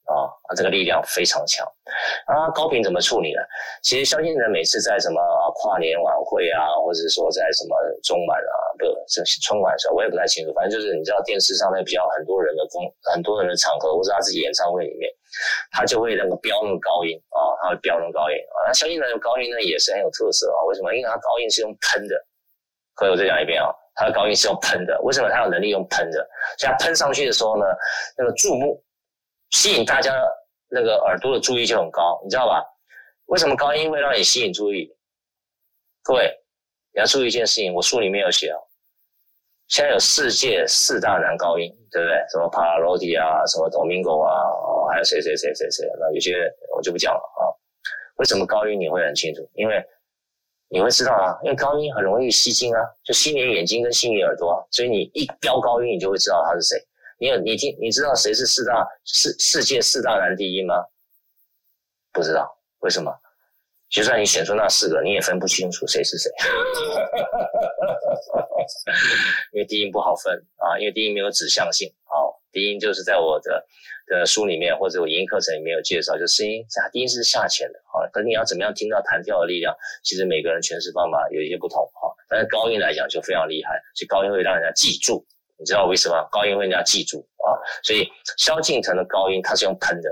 [0.04, 1.66] 啊，这个力量非常强。
[2.28, 3.40] 啊，高频怎么处理呢？
[3.82, 5.16] 其实萧敬腾每次在什么
[5.56, 7.72] 跨年晚会啊，或者说在什么
[8.04, 10.52] 中晚啊，不，这春晚的时候，我也不太清楚。
[10.52, 15.08] 反正就是你知道电视上那比较很多人的公很多人的场合，或者他自己演唱会里面，
[15.72, 18.68] 他就会那个飙那个高音啊，他会飙那个高音啊。
[18.68, 20.60] 那萧敬腾的高音呢也是很有特色啊。
[20.68, 20.92] 为什么？
[20.92, 22.14] 因为他高音是用喷的。
[22.98, 23.70] 可以，我再讲一遍啊。
[23.94, 26.18] 它的高音是用喷的，为什么它有能力用喷的？
[26.58, 27.64] 所以它喷上去的时候呢，
[28.16, 28.80] 那个注目
[29.50, 30.12] 吸引大家
[30.68, 32.64] 那个耳朵的注意就很高，你知道吧？
[33.26, 34.88] 为什么高音会让你吸引注意？
[36.04, 36.32] 各位，
[36.92, 38.58] 你要注意一件事情，我书里面有写哦。
[39.66, 42.14] 现在有世界四大男高音，对不对？
[42.30, 44.32] 什么帕瓦罗蒂啊，什么多明戈啊，
[44.90, 45.86] 还有谁谁谁谁谁？
[45.98, 47.50] 那有些我就不讲了啊。
[48.16, 49.42] 为什么高音你会很清楚？
[49.54, 49.84] 因为
[50.70, 56.76] 你会知道啊，因为高音很容易吸睛啊，就吸你的眼睛跟吸你耳朵啊，所以你一飙高音，你就会知道他是谁。
[57.18, 60.74] 你有你听，你知道谁是四大世世界四大男低音吗？
[62.12, 63.10] 不知道，为什么？
[63.90, 66.30] 就算你选出那四个，你也分不清楚谁是谁，
[69.52, 71.88] 因为低音不好分啊，因为低音没有指向性。
[72.04, 72.17] 啊，
[72.52, 73.64] 低音就是在我的
[74.06, 77.78] 的书里面或者我音课程里面有介绍，就声音啊，低音是下潜的。
[77.92, 79.74] 好，可你要怎么样听到弹跳的力量？
[80.02, 81.84] 其实每个人诠释方法有一些不同。
[81.94, 85.24] 哈，但是高音来讲就非常厉害，所以高音会让人家记住。
[85.58, 87.52] 你知道为什么高音会让人家记住啊？
[87.82, 90.08] 所以萧敬腾的高音他是用喷的。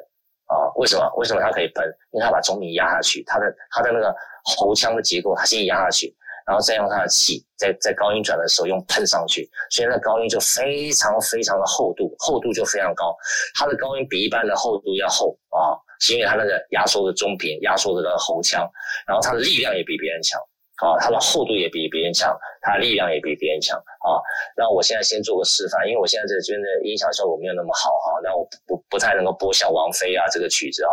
[0.46, 1.12] 啊，为什么？
[1.16, 1.84] 为什么他可以喷？
[2.12, 6.14] 因为他把中音压下去，他的他的那个喉腔的结构，他先压下去，
[6.46, 13.14] 然后再用它的气，在在高音转的时候用喷上去，所以那高音就非常非常的厚度，厚度就非常高。
[13.54, 18.62] 它的高音比一般的厚度要厚啊，是因为它那个压缩的中频、压缩的喉腔，
[19.06, 20.40] 然后它的力量也比别人强。
[20.82, 24.20] 啊，它的厚度也比别人强，它力量也比别人强啊。
[24.56, 28.20] 那我现在先做个示范，因为我现在这边的音响效果没有那么好哈。
[28.22, 30.92] 那我不不太能够播像王菲啊这个曲子啊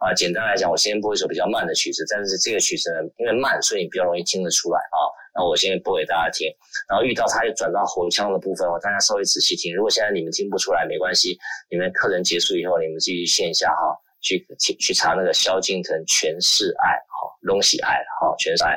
[0.00, 0.14] 啊。
[0.14, 4.98] 简单来讲，我先播一首比较慢的曲子，但是这个曲子呢，因为慢，所以你比较容易听得出来啊。
[5.32, 6.50] 那我先播给大家听，
[6.88, 9.72] 然后遇到它又转到喉腔的部分，我大家稍微仔细听。
[9.72, 11.38] 如果现在你们听不出来，没关系，
[11.70, 18.76] 你们课程结束以后，你们继续线下哈去去去查那个萧敬腾全是爱哈，拢是爱哈，全是爱。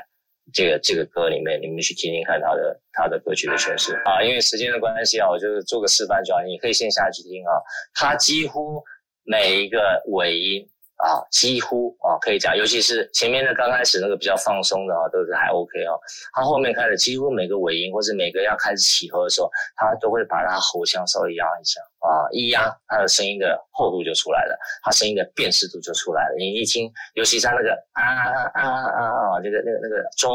[0.52, 4.22] 这个这个歌里面，你们去听听看他的他的歌曲的诠释啊。
[4.24, 7.54] 因为时间的关系啊，我就是做个示范就好，你可以线下去听啊。
[7.94, 8.84] 他几乎
[9.24, 10.68] 每一个尾音。
[11.04, 15.92] 啊，几乎啊，可以讲，尤其是前面的刚开始那个比较放松的啊，都是还 OK 啊。
[16.32, 26.36] 他后面开始几乎每个尾音或者每个要开始起合的时候，他都会把他喉腔稍微压一下啊，一压他的声音的厚度就出来了，他声音的辨识度就出来了。
[26.38, 29.02] 你一听，尤其他那个啊啊啊啊
[29.36, 30.30] 啊，这个那个那个中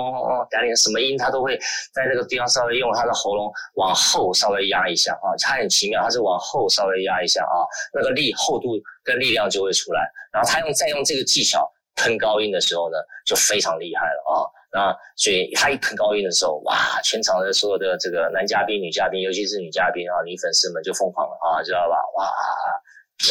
[0.50, 1.57] 带点什么音，他都会
[1.92, 8.68] 在那个地方稍微用他的喉咙往后稍微压一下啊，他很奇妙，他是往后稍微压一下啊，那个力厚度。
[9.04, 14.44] 跟力量就会出来，然后他用再用这个技巧喷高音的时候呢，就非常厉害了啊！
[14.70, 21.96] 那所以他一喷高音的时候，哇，全场的所有的这个男嘉宾、女嘉宾，尤其是女嘉宾啊，女粉丝们就疯狂了啊，知道吧？
[22.16, 22.28] 哇，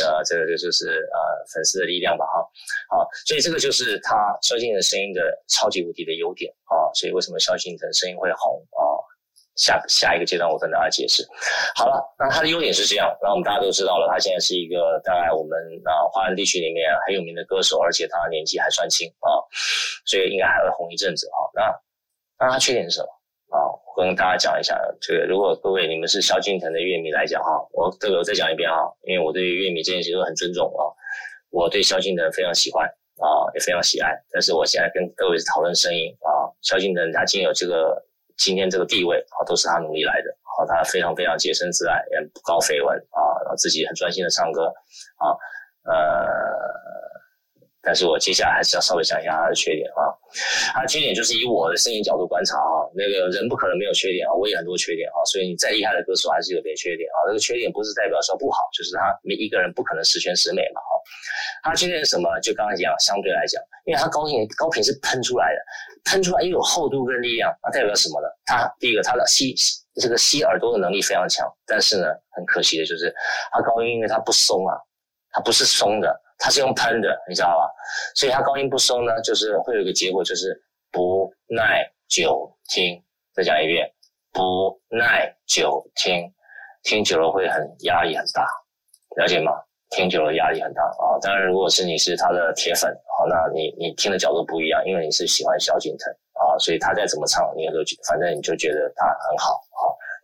[0.04, 1.18] 呃，这个就是呃
[1.54, 2.42] 粉丝的力量吧，哈，
[2.90, 6.92] 好，所以这个就是他萧敬腾声音的超级无敌的优点啊！
[6.94, 8.84] 所以为什么萧敬腾声音会红啊？
[9.58, 11.28] 下下一个阶段我跟大家解释。
[11.76, 19.34] 好了，那它的优点是这样，那我们大家都知道了，他现在是一个大概我们啊华人地区里面很有名的歌手，而且他年纪还算轻啊，
[20.06, 21.38] 所以应该还会红一阵子啊。
[21.54, 23.10] 那那他缺点是什么
[23.50, 23.66] 啊？
[23.68, 30.86] 我跟大家讲一下，这个如果各位你们是萧敬腾的乐迷来讲哈，我这个我再讲一遍哈，因为我对乐迷这件事都很尊重啊，
[31.50, 32.86] 我对萧敬腾非常喜欢
[33.20, 38.04] 啊，也非常喜爱，但是我现在跟各位讨论声音啊，萧敬腾他既然有这个。
[38.38, 44.68] 今天这个地位啊，都是他努力来的啊，他非常非常洁身自爱，也不搞绯闻啊，然后自己很专心的唱歌
[45.18, 45.34] 啊，
[45.84, 46.77] 呃。
[47.88, 50.12] 但是我接下来还是要稍微讲一下他的缺点啊，
[50.76, 60.84] 他的缺点就是以我的声音角度观察啊，那个人不可能没有缺点啊，我也很多缺点啊，所以你再厉害的歌手还是有点缺点啊，这个缺点不是代表说不好，就是他每一个人不可能十全十美嘛
[61.64, 62.28] 啊，他缺点是什么？
[62.44, 65.60] 就刚才讲，相对来讲，因为他高音高频是喷出来的，
[66.12, 68.28] 喷出来又有厚度跟力量，那代表什么呢？
[68.44, 69.56] 他第一个他的吸
[69.96, 73.16] 这个吸耳朵的能力非常强，但是呢，很可惜的就是
[73.56, 74.76] 他高音因为他不松啊，
[75.32, 76.14] 他不是松的。
[76.38, 77.70] 它是用喷的，你知道吧？
[78.16, 80.56] 所以它高音不收呢，就是会有一个结果，就是
[80.92, 83.02] 不耐久听。
[83.34, 83.88] 再讲一遍，
[84.32, 86.32] 不耐久听，
[86.84, 88.48] 听久了会很压力很大，
[89.16, 89.52] 了解吗？
[89.90, 91.18] 听久了压力很大啊。
[91.22, 99.62] 当然，如果是你是他的铁粉，好，那你你听的角度不一样，因为你是喜欢萧敬腾啊，所以他再怎么唱，你也都反正你就觉得他很好。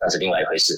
[0.04, 0.74] 那是另外一回事，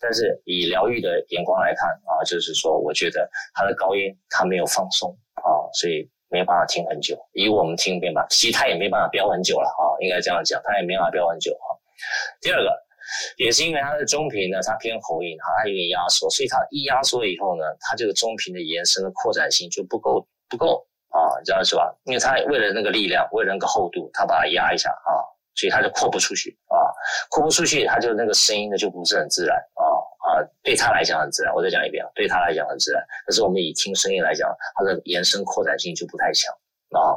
[0.00, 7.16] 但是以疗愈的眼光来看啊，就是说，我觉得他的高音他没有放松啊，所以没有办法听很久。
[7.32, 11.66] 以我们听没办法，其实他也没办法飙很久了啊，应该这样讲，他也没办法飙很久啊。
[12.40, 12.74] 第二个，
[13.36, 21.96] 也是因为他的中频呢，它偏喉音哈，它有点压缩，所以它一压缩以后呢，它这个中频的延伸的扩展性就不够不够啊，你知道是吧？
[22.04, 25.22] 因为它为了那个力量，为了那个厚度，它把它压一下啊。
[25.58, 26.54] 所以它就扩不出去
[27.06, 29.84] 啊，扩不出去，它就那个声音呢就不是很自然啊
[30.26, 31.54] 啊，对他来讲很自然。
[31.54, 36.52] 我再讲一遍啊，对他来讲很自然，可是我们以听声音来讲，它的延伸扩展性就不太强
[36.90, 37.14] 啊。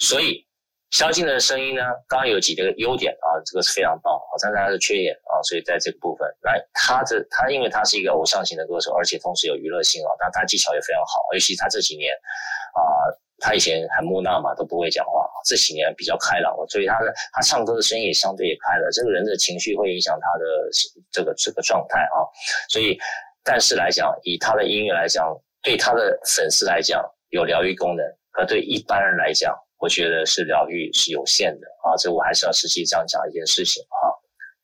[0.00, 0.46] 所以
[0.90, 12.12] 萧敬腾的声音呢，刚刚有几个优点啊，这个是非常棒啊，但是它的缺点啊，所以在这个部分，那他这他因为他是一个偶像型的歌手，而且同时有娱乐性啊，但他技巧也非常好，尤其他这几年
[12.74, 12.80] 啊。
[13.40, 15.27] 他以前很木讷嘛，都不会讲话。
[15.48, 18.86] 这几年比较开朗了，所以他的他唱歌的声音也相对也开了。
[18.92, 20.44] 这个人的情绪会影响他的
[21.10, 22.20] 这个这个状态啊。
[22.68, 22.98] 所以，
[23.42, 31.96] 但是来讲，以他的音乐来讲，对他的粉丝来讲有疗愈功能，可对一般人来讲，我觉得是疗愈是有限的啊。
[31.96, 34.12] 这我还是要实际这样讲一件事情啊。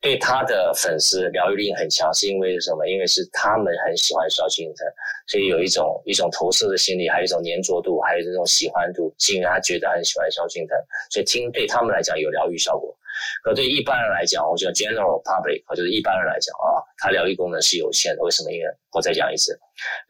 [0.05, 2.87] 对他的粉丝疗愈力很强，是因为什么？
[2.87, 4.87] 因为是他们很喜欢萧敬腾，
[5.27, 10.77] 所以有一种一种投射的心理，还有一种黏着度，还有这种喜欢度，是因为他觉得很喜欢萧敬腾，
[11.09, 12.95] 所以听对他们来讲有疗愈效果。
[13.43, 18.23] 可对一般人来讲，我觉得 general public，就是一般人来讲啊，他疗愈功能是有限的。
[18.23, 18.53] 为什么？
[18.53, 19.59] 因为我再讲一次，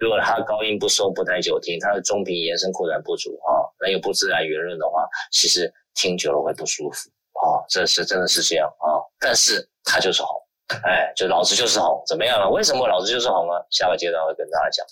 [0.01, 7.09] 如果他高音不松不耐久听，他的中频延伸扩展不足啊，那又不自然圆润的话，其实听久了会不舒服
[7.47, 9.65] 啊，这是真的是这样啊，但是。
[9.85, 10.35] 他就是红
[10.83, 12.49] 哎，就老子就是红，怎么样了？
[12.49, 13.53] 为什么老子就是红呢？
[13.71, 14.85] 下个阶段会跟大家讲。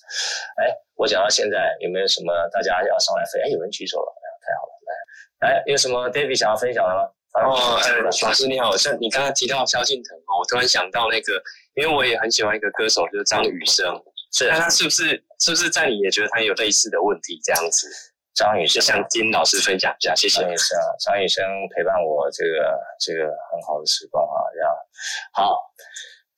[0.61, 3.49] 哎，我讲到现在有没有什么大家要上来分享？
[3.49, 4.73] 哎，有人举手了，哎，太好了，
[5.41, 7.09] 来，哎，有什么 David 想要分享的吗？
[7.41, 11.43] 哦，哎，老师你好，像你刚刚提到萧敬腾哦，我突然想到那个，
[11.75, 13.87] 因为我也很喜欢一个歌手，就是张雨生，
[14.33, 17.89] 是，那他是不是是不是在你也觉得他有类似的问题这样子？
[18.35, 20.41] 张雨生，向金老师分享一下，谢谢。
[20.41, 24.42] 张雨生，张雨生陪伴我这个这个很好的时光啊，
[25.33, 25.57] 好。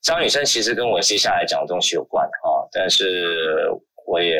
[0.03, 3.67] 张雨生其实跟我接下来讲的东西有关啊，但是
[4.05, 4.37] 我也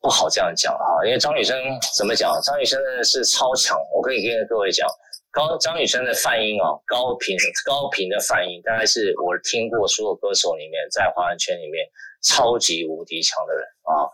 [0.00, 1.56] 不好这样讲啊，因为张雨生
[1.96, 2.32] 怎么讲？
[2.42, 4.88] 张雨生呢是超强，我可以跟各位讲，
[5.30, 11.86] 高张雨生的泛音啊，高频高频的泛音，大概是我听过所有歌手里面，在华人圈里面
[12.24, 14.10] 超级无敌强的人啊，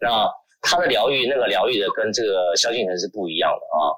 [0.00, 0.28] 那。
[0.68, 3.94] 他的疗愈，那个疗愈的跟这个萧敬腾是不一样的啊！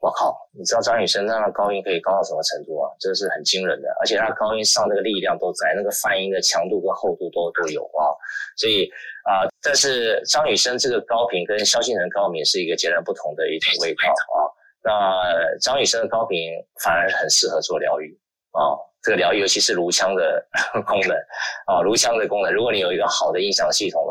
[0.00, 2.88] 我靠，你知道张雨生他的高音可以高到什么程度啊？
[2.98, 8.08] 这是很惊人的，而且他高音上那个力量都在，那个泛音的强度跟厚度都都有啊！
[8.56, 8.88] 所以
[9.28, 14.40] 啊、但是张雨生这个高频跟萧敬腾高频是一个截然不同的一种味道啊！
[14.82, 16.38] 那张雨生的高频
[16.82, 18.18] 反而很适合做疗愈
[18.52, 18.80] 啊。
[19.02, 20.46] 这个疗愈，尤其是颅腔的
[20.86, 21.16] 功能
[21.66, 22.52] 啊，颅腔的功能。
[22.52, 24.02] 如果你有一个好的音响系统，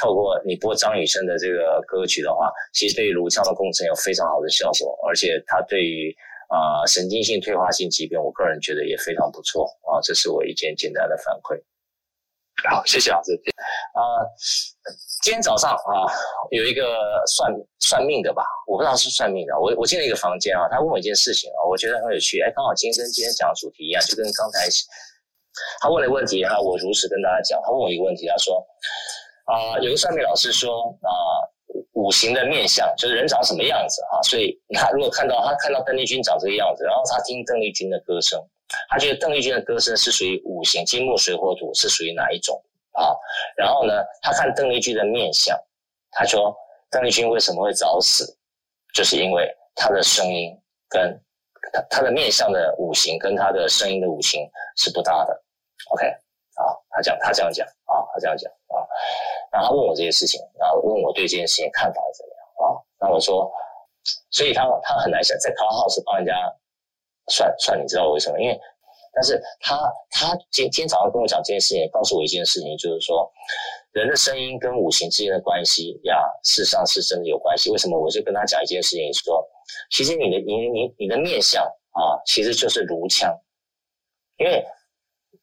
[0.00, 6.14] 透过你播张雨生的这个歌曲的话，其实对于颅腔的工程有非常好的效果，而且它对于
[6.48, 10.00] 啊、神经性退化性疾病，我个人觉得也非常不错啊。
[10.02, 11.60] 这是我一件简单的反馈。
[12.66, 13.32] 好，谢谢老师。
[13.92, 14.00] 啊、
[15.22, 16.08] 今天早上啊，
[16.50, 19.52] 有一个算算命的吧，我不知道是算命的。
[19.60, 22.40] 我我进了一个房间啊，他问我一件事情啊，我觉得很有趣。
[22.40, 24.66] 哎，刚好今天跟今天讲的主题一样，就跟刚才
[25.80, 27.60] 他问的问题啊，我如实跟大家讲。
[27.62, 28.56] 他问我一个问题，他说
[29.48, 31.10] 啊、有个算命老师说啊、
[31.94, 38.38] 五行的面相就是人长什么样子啊，所以他如果看到他看到邓丽君长这个样子，然后他听邓丽君的歌声。
[38.90, 43.16] 他觉得邓丽君的歌声是属于五行金木水火土，是属于哪一种啊？
[43.56, 45.58] 然后呢，他看邓丽君的面相，
[46.10, 46.54] 他说
[46.90, 48.36] 邓丽君为什么会早死？
[48.92, 50.54] 就是因为她的声音
[50.90, 51.18] 跟
[51.72, 55.42] 她她的面相的五行跟她的声音的五行是不搭的。
[55.90, 58.84] OK，啊，他讲他这样讲啊，他这样讲啊，
[59.52, 62.64] 然后他问我这些事情，然后问我对这件事情看法怎么样啊？
[63.00, 63.50] 那我说，
[64.30, 66.32] 所以他他很难想在 c l u h o u s e 帮人家。
[67.30, 68.40] 算算，你知道为什么？
[68.40, 68.58] 因为，
[69.12, 69.76] 但是他
[70.10, 73.30] 他今今天早上跟我讲这件事情，告诉我一件事情，就是说，
[73.92, 77.70] 人的声音跟五行之间的关系呀，事实上是真的有关系。
[77.70, 78.00] 为什么？
[78.00, 79.46] 我就跟他讲一件事情，说，
[79.90, 83.38] 其实你的你你你的面相啊，其实就是颅腔，
[84.38, 84.64] 因为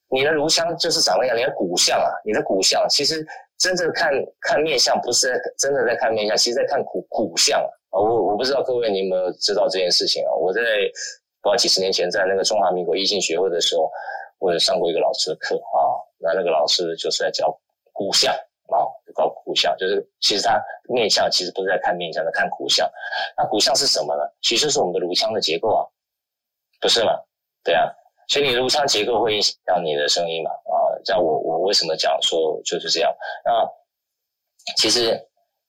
[0.10, 3.26] 你的颅腔就是长那样，你的骨相啊，你的骨相，其实
[3.58, 7.70] 真正看看面相，不是真的在看面相，其实在看骨骨相啊。
[7.92, 10.32] 我我不知道各位你有没有知道这件事情啊？
[10.34, 10.62] 我在。
[11.42, 13.88] 不知道几十年前在那个中华民国易经学会的时候，
[14.40, 15.78] 我有上过一个老师的课啊。
[16.18, 17.56] 那那个老师就是在教
[17.94, 18.82] 骨相啊，
[19.16, 22.92] 教骨相，就是其实他面相其实不是在看面相，在看骨相。
[23.38, 24.24] 那骨相是什么呢？
[24.42, 25.86] 其实是我们的颅腔的结构啊，
[26.82, 27.12] 不是吗？
[27.64, 27.94] 对啊，
[28.28, 30.76] 所以你颅腔结构会影响你的声音嘛啊。
[31.04, 33.16] 这样我我为什么讲说就是这样？
[33.44, 33.68] 那
[34.78, 35.20] 其实。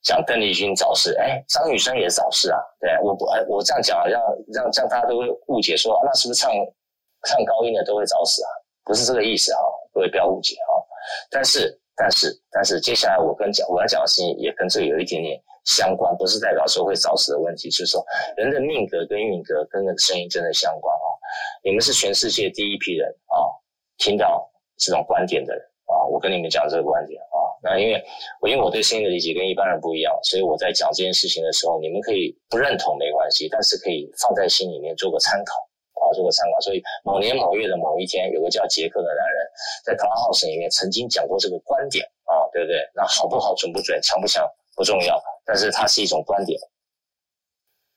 [0.03, 2.61] 讲邓丽君早逝，哎，张雨生也早逝啊。
[2.79, 4.23] 对，我不，我这样讲，让
[4.55, 6.49] 让让大家都会误解说，那是不是唱
[7.25, 8.49] 唱高音的都会早死啊？
[8.85, 9.59] 不是这个意思啊，
[9.93, 10.71] 各位不要误解啊。
[11.29, 18.01] 但是，但是，但是，接下来我跟讲我要讲的事情也跟这个有一点点相关，不是代表说会早死的问题，就是说
[18.37, 20.95] 人的命格跟运格跟那个声音真的相关。
[21.63, 23.39] 你们是全世界第一批人啊，
[23.99, 27.39] 听到这种观点的人啊，我跟你们讲这个观点啊。
[27.63, 28.05] 那因为
[28.41, 35.55] 我因为我对声音的理解跟一般人不一样，所以我在讲这件事情的时候，你们可以不认同没关系，但是可以放在心里面做个参考
[35.99, 36.61] 啊，做个参考。
[36.61, 39.47] 所以某年某月的某一天，有个叫杰克的男人
[39.85, 42.79] 在 Clubhouse 里面曾经讲过这个观点啊，对不对？
[42.95, 44.47] 那好不好、准不准、强不强
[44.77, 46.61] 不重要，但是它是一种观点。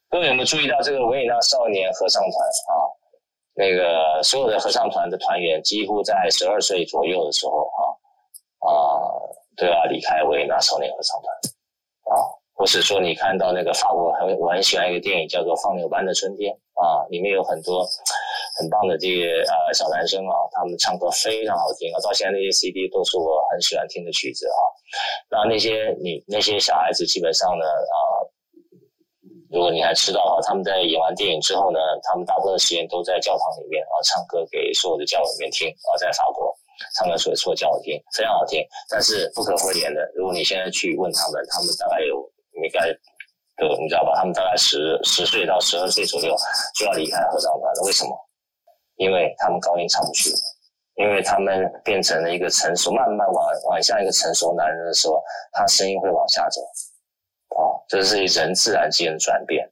[0.09, 2.73] 各位有没有注意到这个维也纳少年合唱团啊？
[3.59, 7.83] 那个所有的合唱团的团员几乎在十二岁左右的时候啊
[8.63, 8.71] 啊。
[9.59, 11.27] 都要离开维也纳少年合唱团
[12.15, 12.23] 啊，
[12.55, 16.47] 或是说你看到那个法国很我很喜欢一个电影叫做《放牛班的春天》
[16.79, 17.83] 啊，里面有很多
[18.55, 24.63] 很棒的这些呃小男生啊，他们唱歌非常好听啊，到现在那些 CD 都是我很喜欢听的曲子啊。
[25.29, 27.99] 那那些你那些小孩子基本上呢啊，
[29.51, 36.55] 如果你还知道啊，他们在演完电影之后呢，他们大部分的时间都在教堂里面啊唱歌给所有的教友里面听啊，在法国。
[36.95, 42.15] 唱歌所说叫好听，非常好听，但是不可讳言的，如果你现在去问他们，他们大概有
[42.55, 42.95] 应该的，
[43.81, 44.15] 你知道吧？
[44.15, 46.33] 他们大概十十岁到十二岁左右
[46.79, 47.81] 就要离开合唱团了。
[47.85, 48.15] 为什么？
[48.95, 50.29] 因为他们高音唱不去
[50.95, 55.21] 因为他们变成了一个成熟，慢慢往往下一个成熟男人的时候，
[55.51, 56.61] 他声音会往下走，
[57.89, 59.69] 这是人自然间的转变。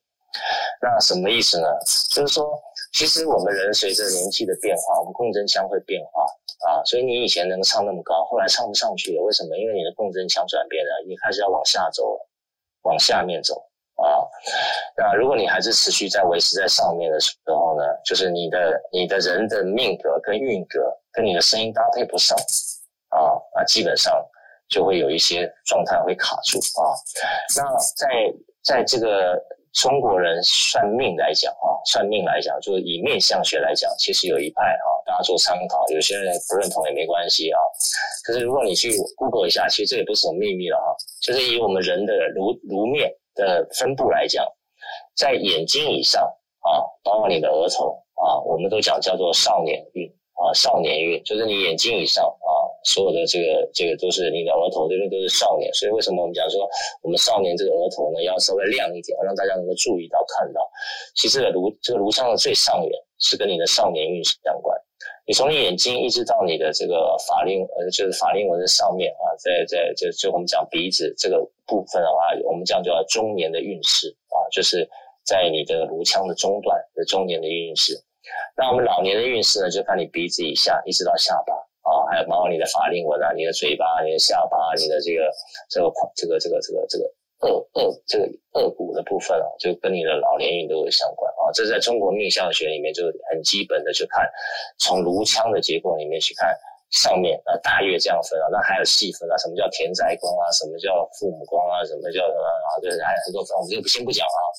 [0.82, 1.68] 那什么意思呢？
[2.14, 2.60] 就是说，
[2.94, 6.24] 其实我们人随着年纪的变化，我们共振腔会变化
[6.68, 6.84] 啊。
[6.84, 9.56] 所以你以前能唱那么高，后来唱不上去了，为什么？
[9.58, 12.28] 因为你的共振腔转变了，你开始要往下走了，
[12.82, 13.64] 往下面走。
[13.98, 14.22] 啊，
[14.96, 20.80] 那如果你还是持续在维持在上面的时候呢，就是你的你的人的命格跟运格
[21.12, 22.38] 跟你的声音搭配不上
[23.10, 24.24] 啊，那基本上
[24.70, 26.94] 就会有一些状态会卡住啊。
[27.56, 27.64] 那
[27.96, 28.08] 在
[28.64, 29.40] 在这个
[29.74, 37.60] 中国人算命来讲啊，算命来讲，就是以面相学来讲，其实有一派啊，大家做参考，有些人不认同也没关系啊。
[38.26, 43.12] 可是如果你去 Google 一下，其实这也不是什么秘密了哈，就是以我们人的颅颅面。
[43.38, 44.44] 的分布来讲，
[45.16, 46.24] 在眼睛以上
[46.62, 52.26] 啊，包括你的额头啊，我们都讲叫做少年运啊，少年运就是你眼睛以上，
[52.88, 56.64] 所有的这个这个都是你的额头这边都是少年，所以为什么我们讲说
[57.04, 60.64] 我们少年这个额头呢要稍微亮一点，让大家能够注意到看到，
[61.14, 64.72] 其实这个颅这个颅腔的最上缘是跟你的少年运势相关。
[65.28, 74.88] 你从你眼睛一直到你的这个法令，呃，就是法令纹的上面啊，在在就就我们讲鼻子这个部分的话，我们讲叫中年的运势啊，就是
[75.26, 78.02] 在你的颅腔的中段的中年的运势。
[78.56, 81.54] 那我们老年的运势呢，就看你鼻子以下一直到下巴
[81.88, 85.32] 啊，还有包括你的法令纹啊，你的嘴巴、你的下巴、你的这个
[85.72, 87.08] 这个这个这个这个这个。
[87.38, 88.26] 顎顎这个
[88.58, 91.54] 顎骨的部分啊，就跟你的老年运都有相关啊。
[91.54, 94.28] 这在中国命相学里面就很基本的，去看
[94.80, 96.50] 从颅腔的结构里面去看
[96.90, 98.50] 上面啊，大约这样分啊。
[98.52, 102.82] 那还有细分啊，什么叫田宅宫啊，什么叫父母宫啊，什么叫什么啊？
[102.82, 104.50] 就是还有很多分，我们就先不讲了啊。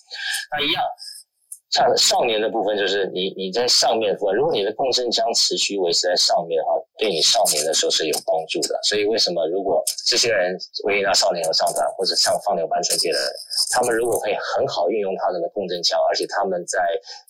[0.55, 0.79] 那一样。
[1.71, 8.79] 像少年的部分，就是你你在上面的部分，如果你的共振腔持续维持在上面的话，对你少年的时候是有帮助的。
[8.83, 13.29] 所以为什么如果这些人维纳少年合唱团，或者像放牛班这些的人，
[13.71, 16.81] 他们如果可以很好运用他们的共振腔，而且他们在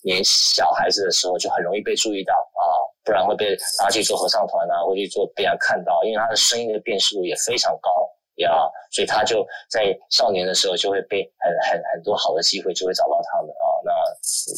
[0.03, 2.63] 年小孩子的时候就很容易被注意到啊，
[3.05, 7.91] 不然会被拿去做合唱团啊，或去做被人看到，因为他的声音的辨识度也非常高。
[8.39, 8.55] 呀，
[8.93, 13.51] 所以他就在少年的时候就会被很很很多好的机会就会找到他们，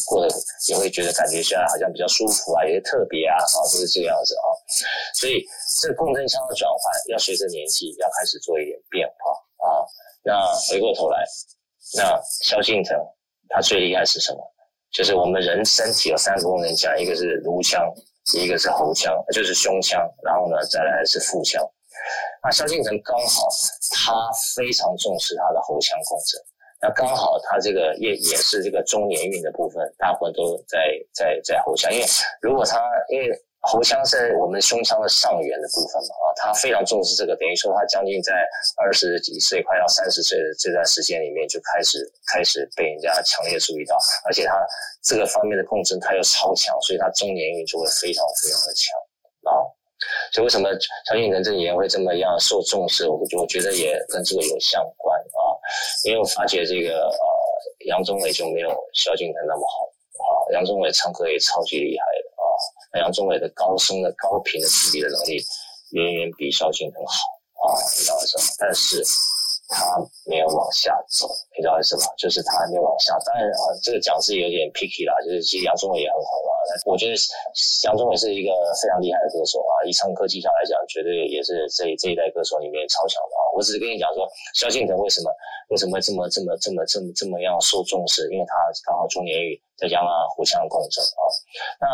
[0.07, 0.29] 过得
[0.69, 4.47] 也会觉得感觉起来好像比较舒服啊，也特别啊，啊，就是这个样子啊。
[5.15, 5.45] 所以
[5.81, 9.33] 这个共振腔的转换要随着年纪要开始做一点变化
[9.67, 9.87] 啊。
[10.23, 10.35] 那
[10.69, 11.25] 回过头来，
[11.97, 12.97] 那萧敬腾
[13.49, 14.39] 他最厉害是什么？
[14.93, 17.81] 就是我们人身体有三个共振腔，一个是颅腔，
[18.35, 21.63] 一个是喉腔，就是胸腔，然后呢再来是腹腔。
[22.43, 23.49] 那萧敬腾刚好，
[23.95, 24.13] 他
[24.57, 26.41] 非常重视他的喉腔共振。
[26.83, 30.79] 那刚好他这个也也是这个中年运的部分，大部分都在
[31.13, 31.93] 在在喉腔。
[31.93, 32.07] 因为
[32.41, 33.29] 如果他因为
[33.69, 38.33] 喉腔是我们胸腔的上缘的部分嘛，啊，他非常重视这个，等于说他将近在
[38.81, 42.01] 二十几岁快要三十岁的这段时间里面就开始
[42.33, 44.57] 开始被人家强烈注意到，而且他
[45.05, 48.97] 这个方面的共振他又超强，所以他中年运就会非常非常的强
[49.53, 49.53] 啊。
[50.33, 50.73] 所以为什么
[51.05, 53.07] 萧敬腾这个演员会这么样受重视？
[53.07, 55.40] 我我觉得也跟这个有相关啊，
[56.05, 57.17] 因为我发觉这个呃
[57.87, 62.45] 杨宗纬就没有萧敬腾那么好啊，杨宗纬唱歌也超级厉害的啊，
[62.95, 65.43] 那杨宗纬的高声的高频的处理的能力
[65.93, 67.13] 远远比萧敬腾好
[67.67, 68.45] 啊，你知道为什么？
[68.59, 69.05] 但是。
[69.71, 69.87] 他
[70.27, 72.03] 没有往下走，你知道为什么？
[72.19, 73.15] 就是他还没有往下。
[73.23, 76.53] 当然啊，这个讲是有点 picky 啦，就是其实杨宗纬也很红啊。
[76.91, 77.15] 我觉得
[77.87, 78.51] 杨宗纬是一个
[78.83, 83.43] 非常厉害的歌手啊，以唱歌技巧来讲，绝对也是这这一代歌手里面超强的啊。
[83.55, 84.27] 我只是跟你讲说，
[84.59, 85.31] 萧敬腾为什么
[85.71, 88.27] 为什么这么这么这么这么这么样受重视？
[88.35, 91.23] 因为他刚好中年运再加上互相共振啊。
[91.79, 91.87] 那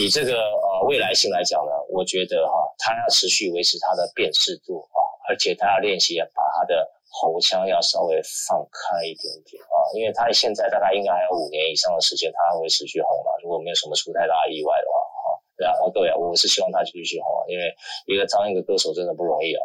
[0.00, 5.04] 以这个呃未来性来讲呢，我觉得哈，他要持续维持他的辨识度啊。
[5.28, 13.30] 而且他要练习，把的喉腔要稍微放开一点点啊，因为他现在大概应该还有五年以上的时间，他还会持续红嘛。
[13.42, 15.24] 如果没有什么出太大意外的话，哈，
[15.56, 17.72] 对啊，各位，我是希望他继续红啊，因为
[18.04, 19.62] 一个当一个歌手真的不容易啊，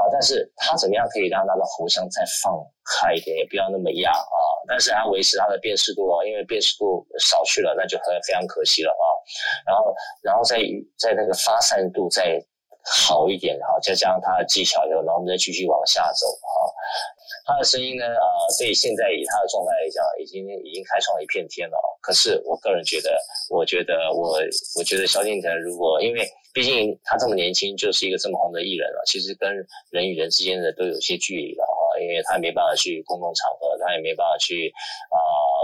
[0.00, 9.04] 啊，但是他怎么样可以让他的喉腔再放开一点，也不要那么压啊，但是还要维持他的辨识度啊，因为辨识度少去了，那就很非常可惜了啊。
[9.66, 10.56] 然后，然后在
[10.96, 12.40] 在那个发散度在。
[12.84, 16.72] 好一点哈，再加上他的技巧以后，然后我们再继续往下走哈。
[17.44, 21.76] 他的声音呢，啊，对现在以他的状态来讲，已经已经开创了一片天了。
[22.00, 23.18] 可是我个人觉得，
[23.48, 24.36] 我觉得我
[24.76, 29.48] 我觉得萧敬腾如果，因为毕竟他这么年轻，就是一个这么红的艺人了，其实跟
[29.90, 34.72] 人与人之间的都有些距离了哈，因为他没办法去公共场合，他也没办法去
[35.08, 35.18] 啊，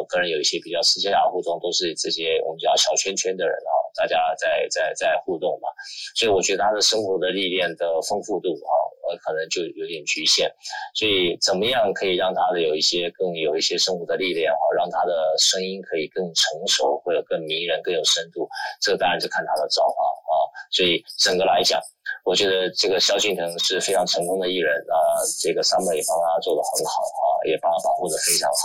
[0.09, 3.73] 跟人有一些比较私下的互动，都是这些我们叫小圈圈的人啊。
[3.95, 5.69] 大家在在在互动嘛，
[6.17, 8.73] 所以我觉得他的生活的历练的丰富度啊，
[9.07, 10.51] 呃，可能就有点局限。
[10.95, 18.49] 所以怎么样可以让他的有一些更有一些生活的历练啊，让他的声音可以更成熟，或者更迷人、更有深度，
[18.81, 20.35] 这个当然就看他的造化啊。
[20.71, 21.81] 所以整个来讲，
[22.25, 24.97] 我觉得这个萧敬腾是非常成功的艺人啊，
[25.41, 28.59] 这个 Summer 也帮他做得很好啊，也帮他保护得非常好。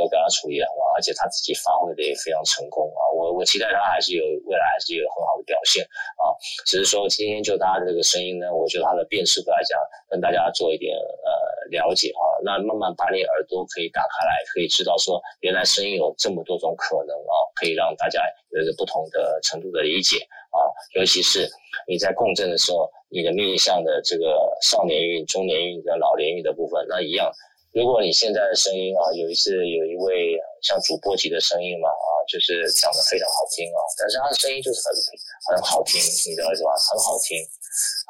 [0.00, 3.04] 都给他处理了嘛，而且他自己发挥的也非常成功啊！
[3.12, 5.84] 我我期待他还是有未来，还是有很好的表现
[6.16, 6.32] 啊！
[6.64, 9.76] 只是说今天就他这个声音呢，我觉得他的辨识度来讲，
[10.08, 11.28] 跟大家做一点呃
[11.68, 18.24] 了解啊，那慢慢把你耳朵可以打开来，可以知道说原来声音有这么多种可能啊，可以让大家
[18.56, 20.16] 有一个不同的程度的理解
[20.48, 20.64] 啊，
[20.96, 21.44] 尤其是
[21.86, 27.30] 你在共振的时候，你的面向的这个少年韵、中年韵跟老年韵的部分，那一样。
[27.72, 36.70] 如果你现在的声音啊，有一次有一位像主播级的声音嘛啊，就是讲得非常好听啊，但是他的声音就是很很好听，你知道是吧？
[36.90, 37.38] 很好听，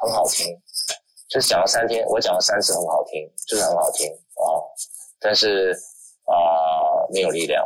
[0.01, 0.49] 很好听，
[1.29, 4.43] 就是讲了三天，我讲了三次很好听，就是很好听啊，
[5.19, 5.71] 但是
[6.25, 7.63] 啊没有力量。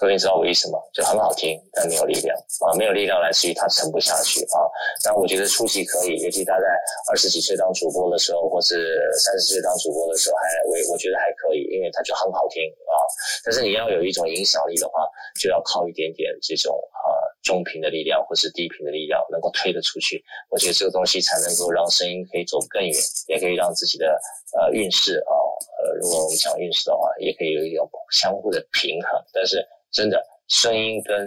[0.00, 0.80] 各位知道我意思吗？
[0.94, 2.34] 就很好听，但没有力量
[2.64, 4.64] 啊，没有力量来自于他沉不下去啊。
[5.04, 6.64] 但我觉得初期可以，尤其他在
[7.12, 12.96] 二十几岁当主播的时候，或是三十岁当主播的时候，还我我觉得还可以，因为他就很好听啊。
[13.44, 15.04] 但是你要有一种影响力的话，
[15.38, 16.72] 就要靠一点点这种
[17.04, 17.12] 啊
[17.44, 20.24] 中频的力量，或是低频的力量，能够推得出去。
[20.48, 22.96] 我觉得这个东西才能够让声音可以走更远，
[23.28, 24.18] 也可以让自己的
[24.56, 25.36] 呃运势啊，
[25.76, 29.60] 呃，如果我们讲运势的话，也可以有一种相互的平衡，但是。
[29.92, 31.26] 真的，声音跟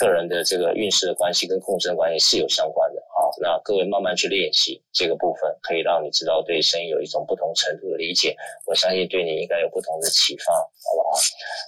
[0.00, 3.00] 个人的这个运势的关系跟共振关系是有相关的。
[3.16, 8.36] 好，那各位慢慢去练习这个部分，可以让你知道对声音有一种不同程度的理解。
[8.66, 11.18] 我相信对你应该有不同的启发，好不好？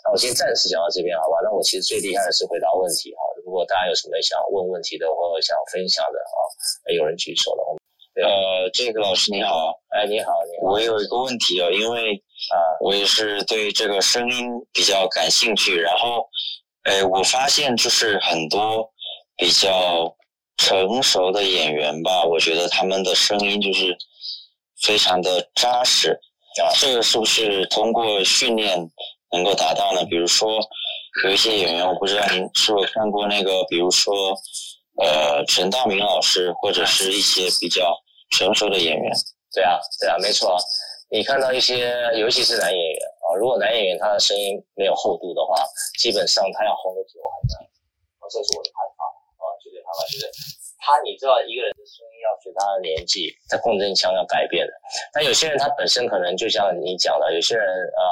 [0.05, 1.41] 那我先暂时讲到这边，好吧？
[1.43, 3.21] 那我其实最厉害的是回答问题，哈。
[3.45, 7.77] 如果大家有什么想问问题的或者想分享的，啊，有人举手了。
[8.15, 10.73] 呃，这个老师你好，哎，你好，你好。
[10.73, 16.29] 我有一个问题哦，因为啊，我也是对这个声音比较感兴趣，然后，
[16.83, 18.91] 哎，我发现就是很多
[19.37, 20.15] 比较
[20.57, 23.97] 成熟的演员吧，我觉得他们的声音就是
[24.83, 26.19] 非常的扎实。
[26.63, 28.79] 啊，这个是不是通过训练
[29.33, 30.05] 能够达到呢？
[30.05, 30.59] 比如说
[31.25, 34.35] 有一些演员，我不知道您是否看过那个，比如说
[35.03, 37.97] 呃，陈道明老师，或者是一些比较。
[38.31, 39.13] 成熟的演员，
[39.53, 40.59] 对啊，对啊，没错。
[41.15, 45.55] 你看到一些，尤其是男演员啊，如果男演员他的声音没有厚度的话，
[45.97, 47.63] 基本上他要红得久很难。
[48.27, 49.07] 这是我的看法
[49.39, 50.27] 啊，绝对看法就是
[50.83, 54.73] 他，你知道一个人的声音要随他的年纪，他共振腔要改变的。
[55.13, 57.63] 但有些人他本身可能就像你讲的，有些人
[57.95, 58.03] 啊、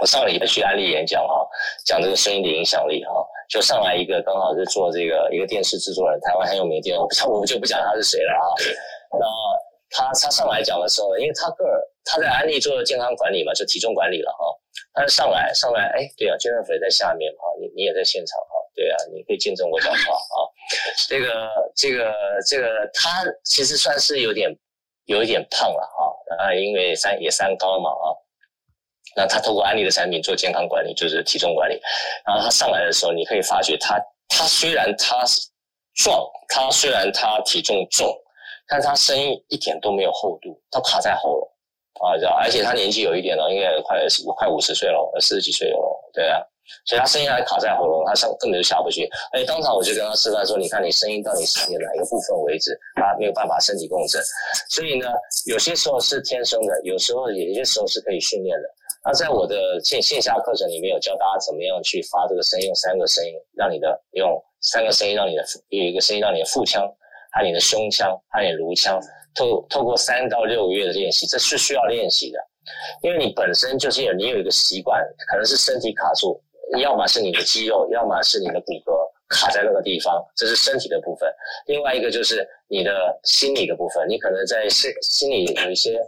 [0.00, 1.44] 我上礼拜去安利演讲哈，
[1.84, 3.12] 讲这个声音的影响力哈。
[3.50, 8.48] 就上来一个，刚好是做这个一个电视制作人，台湾很有名的电视，我我就不讲他是谁了啊。
[9.12, 9.26] 那
[9.90, 14.56] 他他上来讲的时候，因为他个儿他在安利做健康管理嘛，就体重管理了哈。
[14.92, 20.36] 他上来上来，哎，对啊，Jennifer 在下面哈，你你也在现场哈，对啊，你可以见证我讲话啊。
[21.08, 22.12] 这个这个
[22.46, 24.50] 这个他其实算是有点
[25.04, 28.14] 有一点胖了哈，啊，因为三也三高嘛啊。
[29.16, 31.80] 那他透过安利的产品做健康管理，就是体重管理。
[32.24, 35.24] 然后他上来的时候，你可以发觉他，他虽然他
[35.96, 38.08] 壮，他虽然他体重重，
[38.70, 41.48] 但是他声音一点都没有厚度，他卡在喉咙
[42.00, 43.98] 啊，而且他年纪有一点了，应该快
[44.36, 46.40] 快五十岁了，四十几岁了，对啊。
[46.86, 49.02] 所以他声音还卡在喉咙，他上根本就下不去。
[49.32, 54.22] 哎，当场我就跟他示范说：“你看，你声音到你身体哪一个部分为止，他没有办法身体共振。
[54.70, 55.08] 所以呢，
[55.46, 58.68] 有些时候是天生的，有时候有些时候是可以训练的。
[59.04, 66.86] 那在我的线线下课程里面有教大家怎么样去发这个声音，用三个声音让你的用三个声音让你的有一个声音让你的腹腔，
[67.32, 69.00] 还有你的胸腔，还有你颅腔，
[69.34, 72.38] 透透过三到六个月的练习，这是需要练习的，
[73.02, 76.40] 因为你本身就是有你有一个习惯，可能是身体卡住。”
[76.78, 78.94] 要么是你的肌肉，要么是你的骨骼
[79.28, 81.28] 卡在那个地方，这是身体的部分。
[81.66, 86.00] 另外一个就是你的心理的部分，你可能在心心里有一些，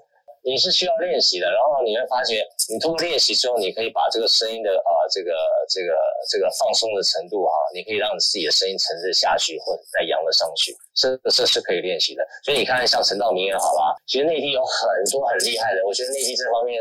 [0.44, 1.46] 你是需要练习的。
[1.50, 5.32] 然后你会发觉，你通过练习之后，你可以把这个声音的啊、这个
[5.70, 5.94] 这个
[6.28, 12.22] 这个放松的程度哈、啊，你可以让你自己的声音沉着下去，或者再扬了上去，这这是可以练习的。
[12.44, 16.78] 所以你看，像陈道明也好啦，其实内地有很多很厉害的，我觉得内地这方面。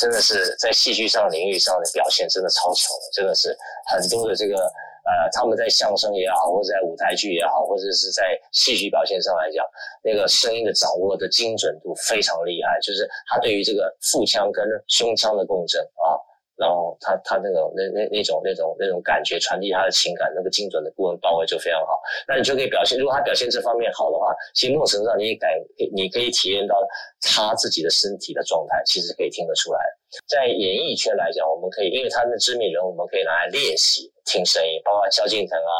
[0.00, 3.54] 真的是在戏剧上领域上的表现真的超强，真的是
[3.92, 4.56] 很多的这个
[5.04, 9.64] 呃，他们在相声也好，或者在舞台剧也好，或者是在戏剧表现上来讲，
[10.02, 16.16] 那个声音的掌握的精准度非常厉害，就是他对于这个腹腔跟胸腔的共振啊，
[16.56, 22.00] 然后他他那种那那那种那种那种感觉传递他的情感，那个精准的部分到位就非常好。
[22.26, 25.50] 那你就可以表现，如果他表现这方面好的话，其实某种程度上你感
[25.94, 26.80] 你可以体验到
[27.20, 29.80] 他自己的身体的状态，其实可以听得出来。
[30.26, 35.72] 在演艺圈来讲，我们可以因为他的知名人，我们可以拿来练习听声音，包括萧敬腾啊，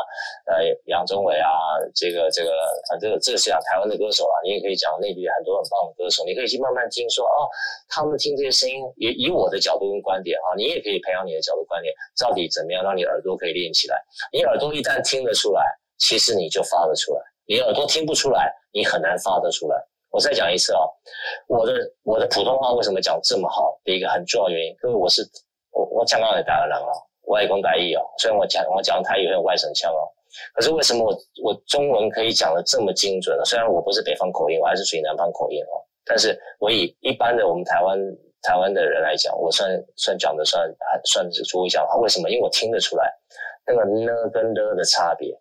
[0.47, 1.49] 呃，杨宗纬啊，
[1.95, 2.51] 这个这个
[2.91, 7.49] 啊，这个这个是讲台湾的歌手啊，你也可以讲内地很多很棒的歌手，你可以去慢慢听说哦，
[7.89, 13.97] 他们听这些声音，以以我的角度跟观点啊，你也可以培养你的角度观点，到底怎么样让你耳朵可以练起来？
[14.33, 15.65] 你耳朵一旦听得出来，
[15.99, 19.77] 其实你就发得出来；你耳朵听不出来，你很难发得出来。
[20.11, 20.87] 我再讲一次啊、哦，
[21.49, 21.73] 我的
[22.05, 25.23] 我的普通话为什么讲这么好的一个很重要原因，因为我是
[25.73, 26.93] 我我讲到的台湾人哦，
[27.27, 30.05] 我爱讲台语哦，虽然我讲我讲台语很有外省腔哦，
[30.55, 31.13] 可是为什么我
[31.43, 33.45] 我中文可以讲的这么精准呢？
[33.45, 37.99] 虽然我不是北方口音，我还是属于南方口音哦，但是我以一般的我们台湾
[38.43, 41.97] 台湾的人来讲，我算算讲的算还算是足一下话。
[41.97, 42.29] 为什么？
[42.31, 43.11] 因为我听得出来
[43.67, 45.33] 那个呢跟的的差别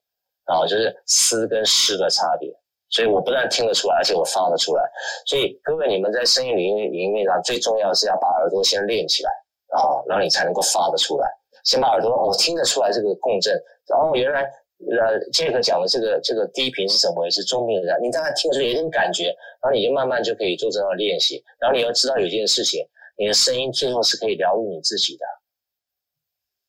[0.46, 2.50] 啊，就是嘶跟嘶的差别。
[2.90, 4.84] 所以我不但听得出来，而且我发得出来。
[5.26, 9.32] 所以各位，你们在声音领域领域上最重要的是要把耳朵先练起来
[9.70, 11.28] 啊，然后你才能够发得出来。
[11.64, 13.53] 先把耳朵，我听得出来这个共振，
[13.88, 19.26] 然后原来呃杰克讲的这个这个低频是怎么回事，中频是这样，你大概听得出有点感觉，
[19.61, 21.43] 然后你就慢慢就可以做这样的练习。
[21.59, 22.86] 然后你要知道有一件事情，
[23.18, 25.26] 你的声音最后是可以疗愈你自己的，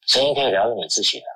[0.07, 1.27] 声音可以疗愈你自己的，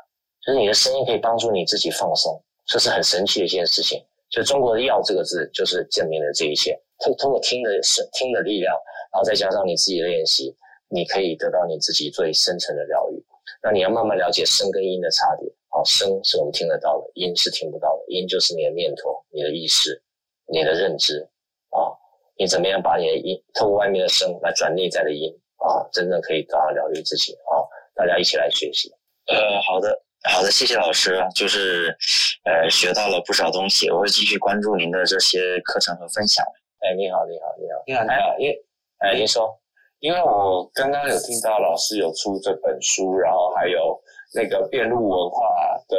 [0.47, 4.05] 就是你的声音可以帮助你自己放松，这是很神奇的一件事情。
[4.31, 6.79] 就中国的“药”这个字，就是证明了这一切。
[7.03, 8.75] 通通过听的声听的力量，
[9.11, 10.55] 然后再加上你自己的练习，
[10.91, 13.18] 你可以得到你自己最深层的疗愈。
[13.63, 15.49] 那你要慢慢了解声跟音的差别。
[15.69, 18.05] 好，声是我们听得到的，音是听不到的。
[18.09, 20.03] 音就是你的念头、你的意识、
[20.47, 21.29] 你的认知。
[21.71, 21.93] 啊，
[22.39, 25.31] 你怎么样把你的音透过外面的声来转内在的音？
[25.57, 27.35] 啊，真正可以得到疗愈自己。
[27.35, 27.61] 啊，
[27.95, 28.91] 大家一起来学习。
[29.27, 30.03] 呃，好的。
[30.25, 31.97] 好的，谢谢老师，就是，
[32.45, 36.45] 呃，学到了不少东西，我会继续关注您的这些课程和分享。
[36.81, 38.53] 哎，你好，你好，你好，你好，你好，因，
[38.99, 39.57] 哎，您说，
[40.01, 43.99] 因为我刚刚有听到老师有出这本书，然后还有
[44.35, 45.97] 那个辩路文化的。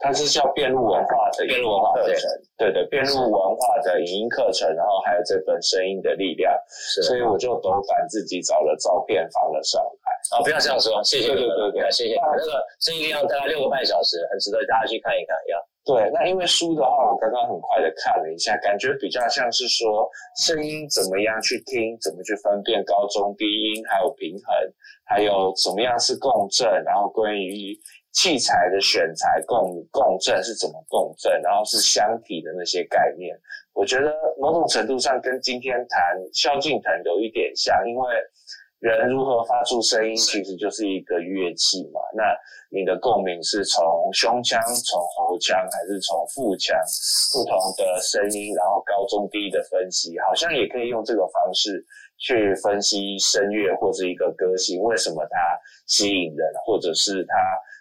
[0.00, 10.38] 它是叫辩路文化的辩路文化课程，对的，辩路文化的影音课程，然后还有这本声音的力量，是，所以我就斗胆自己找了照片放了上来。
[10.38, 12.14] 啊，不要这样说，谢谢对对对对，谢谢。
[12.14, 15.58] 那个声音力量大概六个半小时，很值得大家去看一看，要。
[15.88, 24.54] 对，那因为书的话，我刚刚很快的看了一下，感觉比较像是说声音怎么样去听，怎么去分辨高中低音，还有平衡，
[25.06, 27.72] 还有怎么样是共振，然后关于。
[28.10, 33.38] 器材的选材共共振是怎么共振，然后是箱体的那些概念，
[33.74, 36.00] 我觉得某种程度上跟今天谈
[36.32, 38.06] 萧敬腾有一点像，因为
[38.80, 42.00] 人如何发出声音，其实就是一个乐器嘛。
[42.14, 42.22] 那
[42.70, 46.76] 你的共鸣是从胸腔、从喉腔，还是从腹腔？
[47.32, 51.84] 不同的声音，然后高中低的分析，好像也可以用这个方式
[52.18, 55.38] 去分析声乐或者一个歌星为什么它
[55.86, 57.34] 吸引人，或者是它。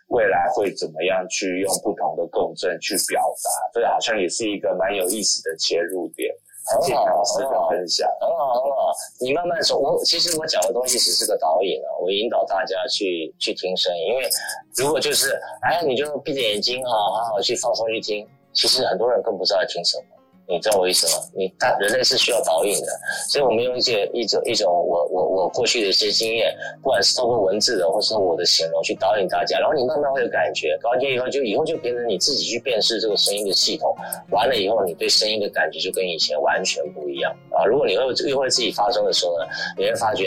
[0.10, 3.50] 未来会怎么样去用不同的共振去表达？
[3.74, 6.34] 这好像也是一个蛮有意思的切入点。
[6.68, 8.92] 谢谢老师的分享，很好很好。
[9.22, 14.08] 你慢慢说，我其实我讲的东西只是个导引啊，我引导大家去去听声音。
[14.08, 14.30] 因为
[14.76, 20.17] 如果就是哎，你就闭着眼睛哈，好好去放松去听，其实很多人更不知道在听什么。
[20.50, 21.24] 你知道我意思吗？
[21.36, 22.88] 你大人类是需要导引的，
[23.30, 33.94] 所以我们用一些一种一种我我我过去的一些经验，不管是透过文字的，或是我的形容去导引大家，然后你慢慢会有感觉，感觉以后就以后就变成你自己去辨识这个声音的系统，
[34.32, 37.36] 完了以后你对声音的感觉就跟以前完全不一样。
[37.58, 37.66] 啊！
[37.66, 39.46] 如果你会又会自己发声的时候呢，
[39.78, 40.26] 你会发觉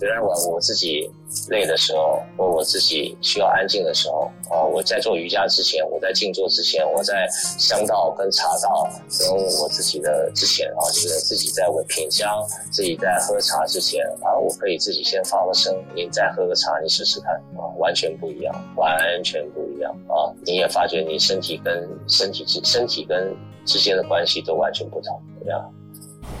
[0.00, 1.10] 原来我我自己。
[1.48, 12.28] 累的时候，或我自己需要安静的时候，啊，我在做瑜伽之前，我在静坐之前，我在香道跟茶道跟我自己的之前啊，就是自己在闻品香，
[12.72, 23.32] 自己在喝茶之前啊，我可以自己先发个声，你再喝个茶，你试试看啊，完全不一样，完全不一样啊，你也发觉你身体跟身体之身体跟
[23.64, 25.72] 之间的关系都完全不同，怎么样？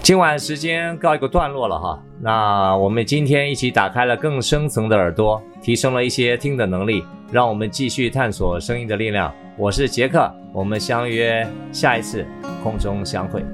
[0.02, 9.32] 今晚时间告一个段落了哈，那我们今天一起打开了更深层的耳朵，提升了一些听的能力，让我们继续探索声音的力量。
[9.56, 12.26] 我是杰克，我们相约下一次
[12.62, 13.44] 空中相会。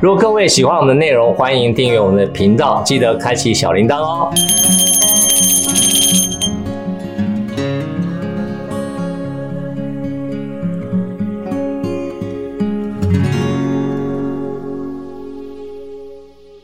[0.00, 4.32] 如果各位喜欢我们的内容，欢迎订阅我们的频道，记得开启小铃铛哦。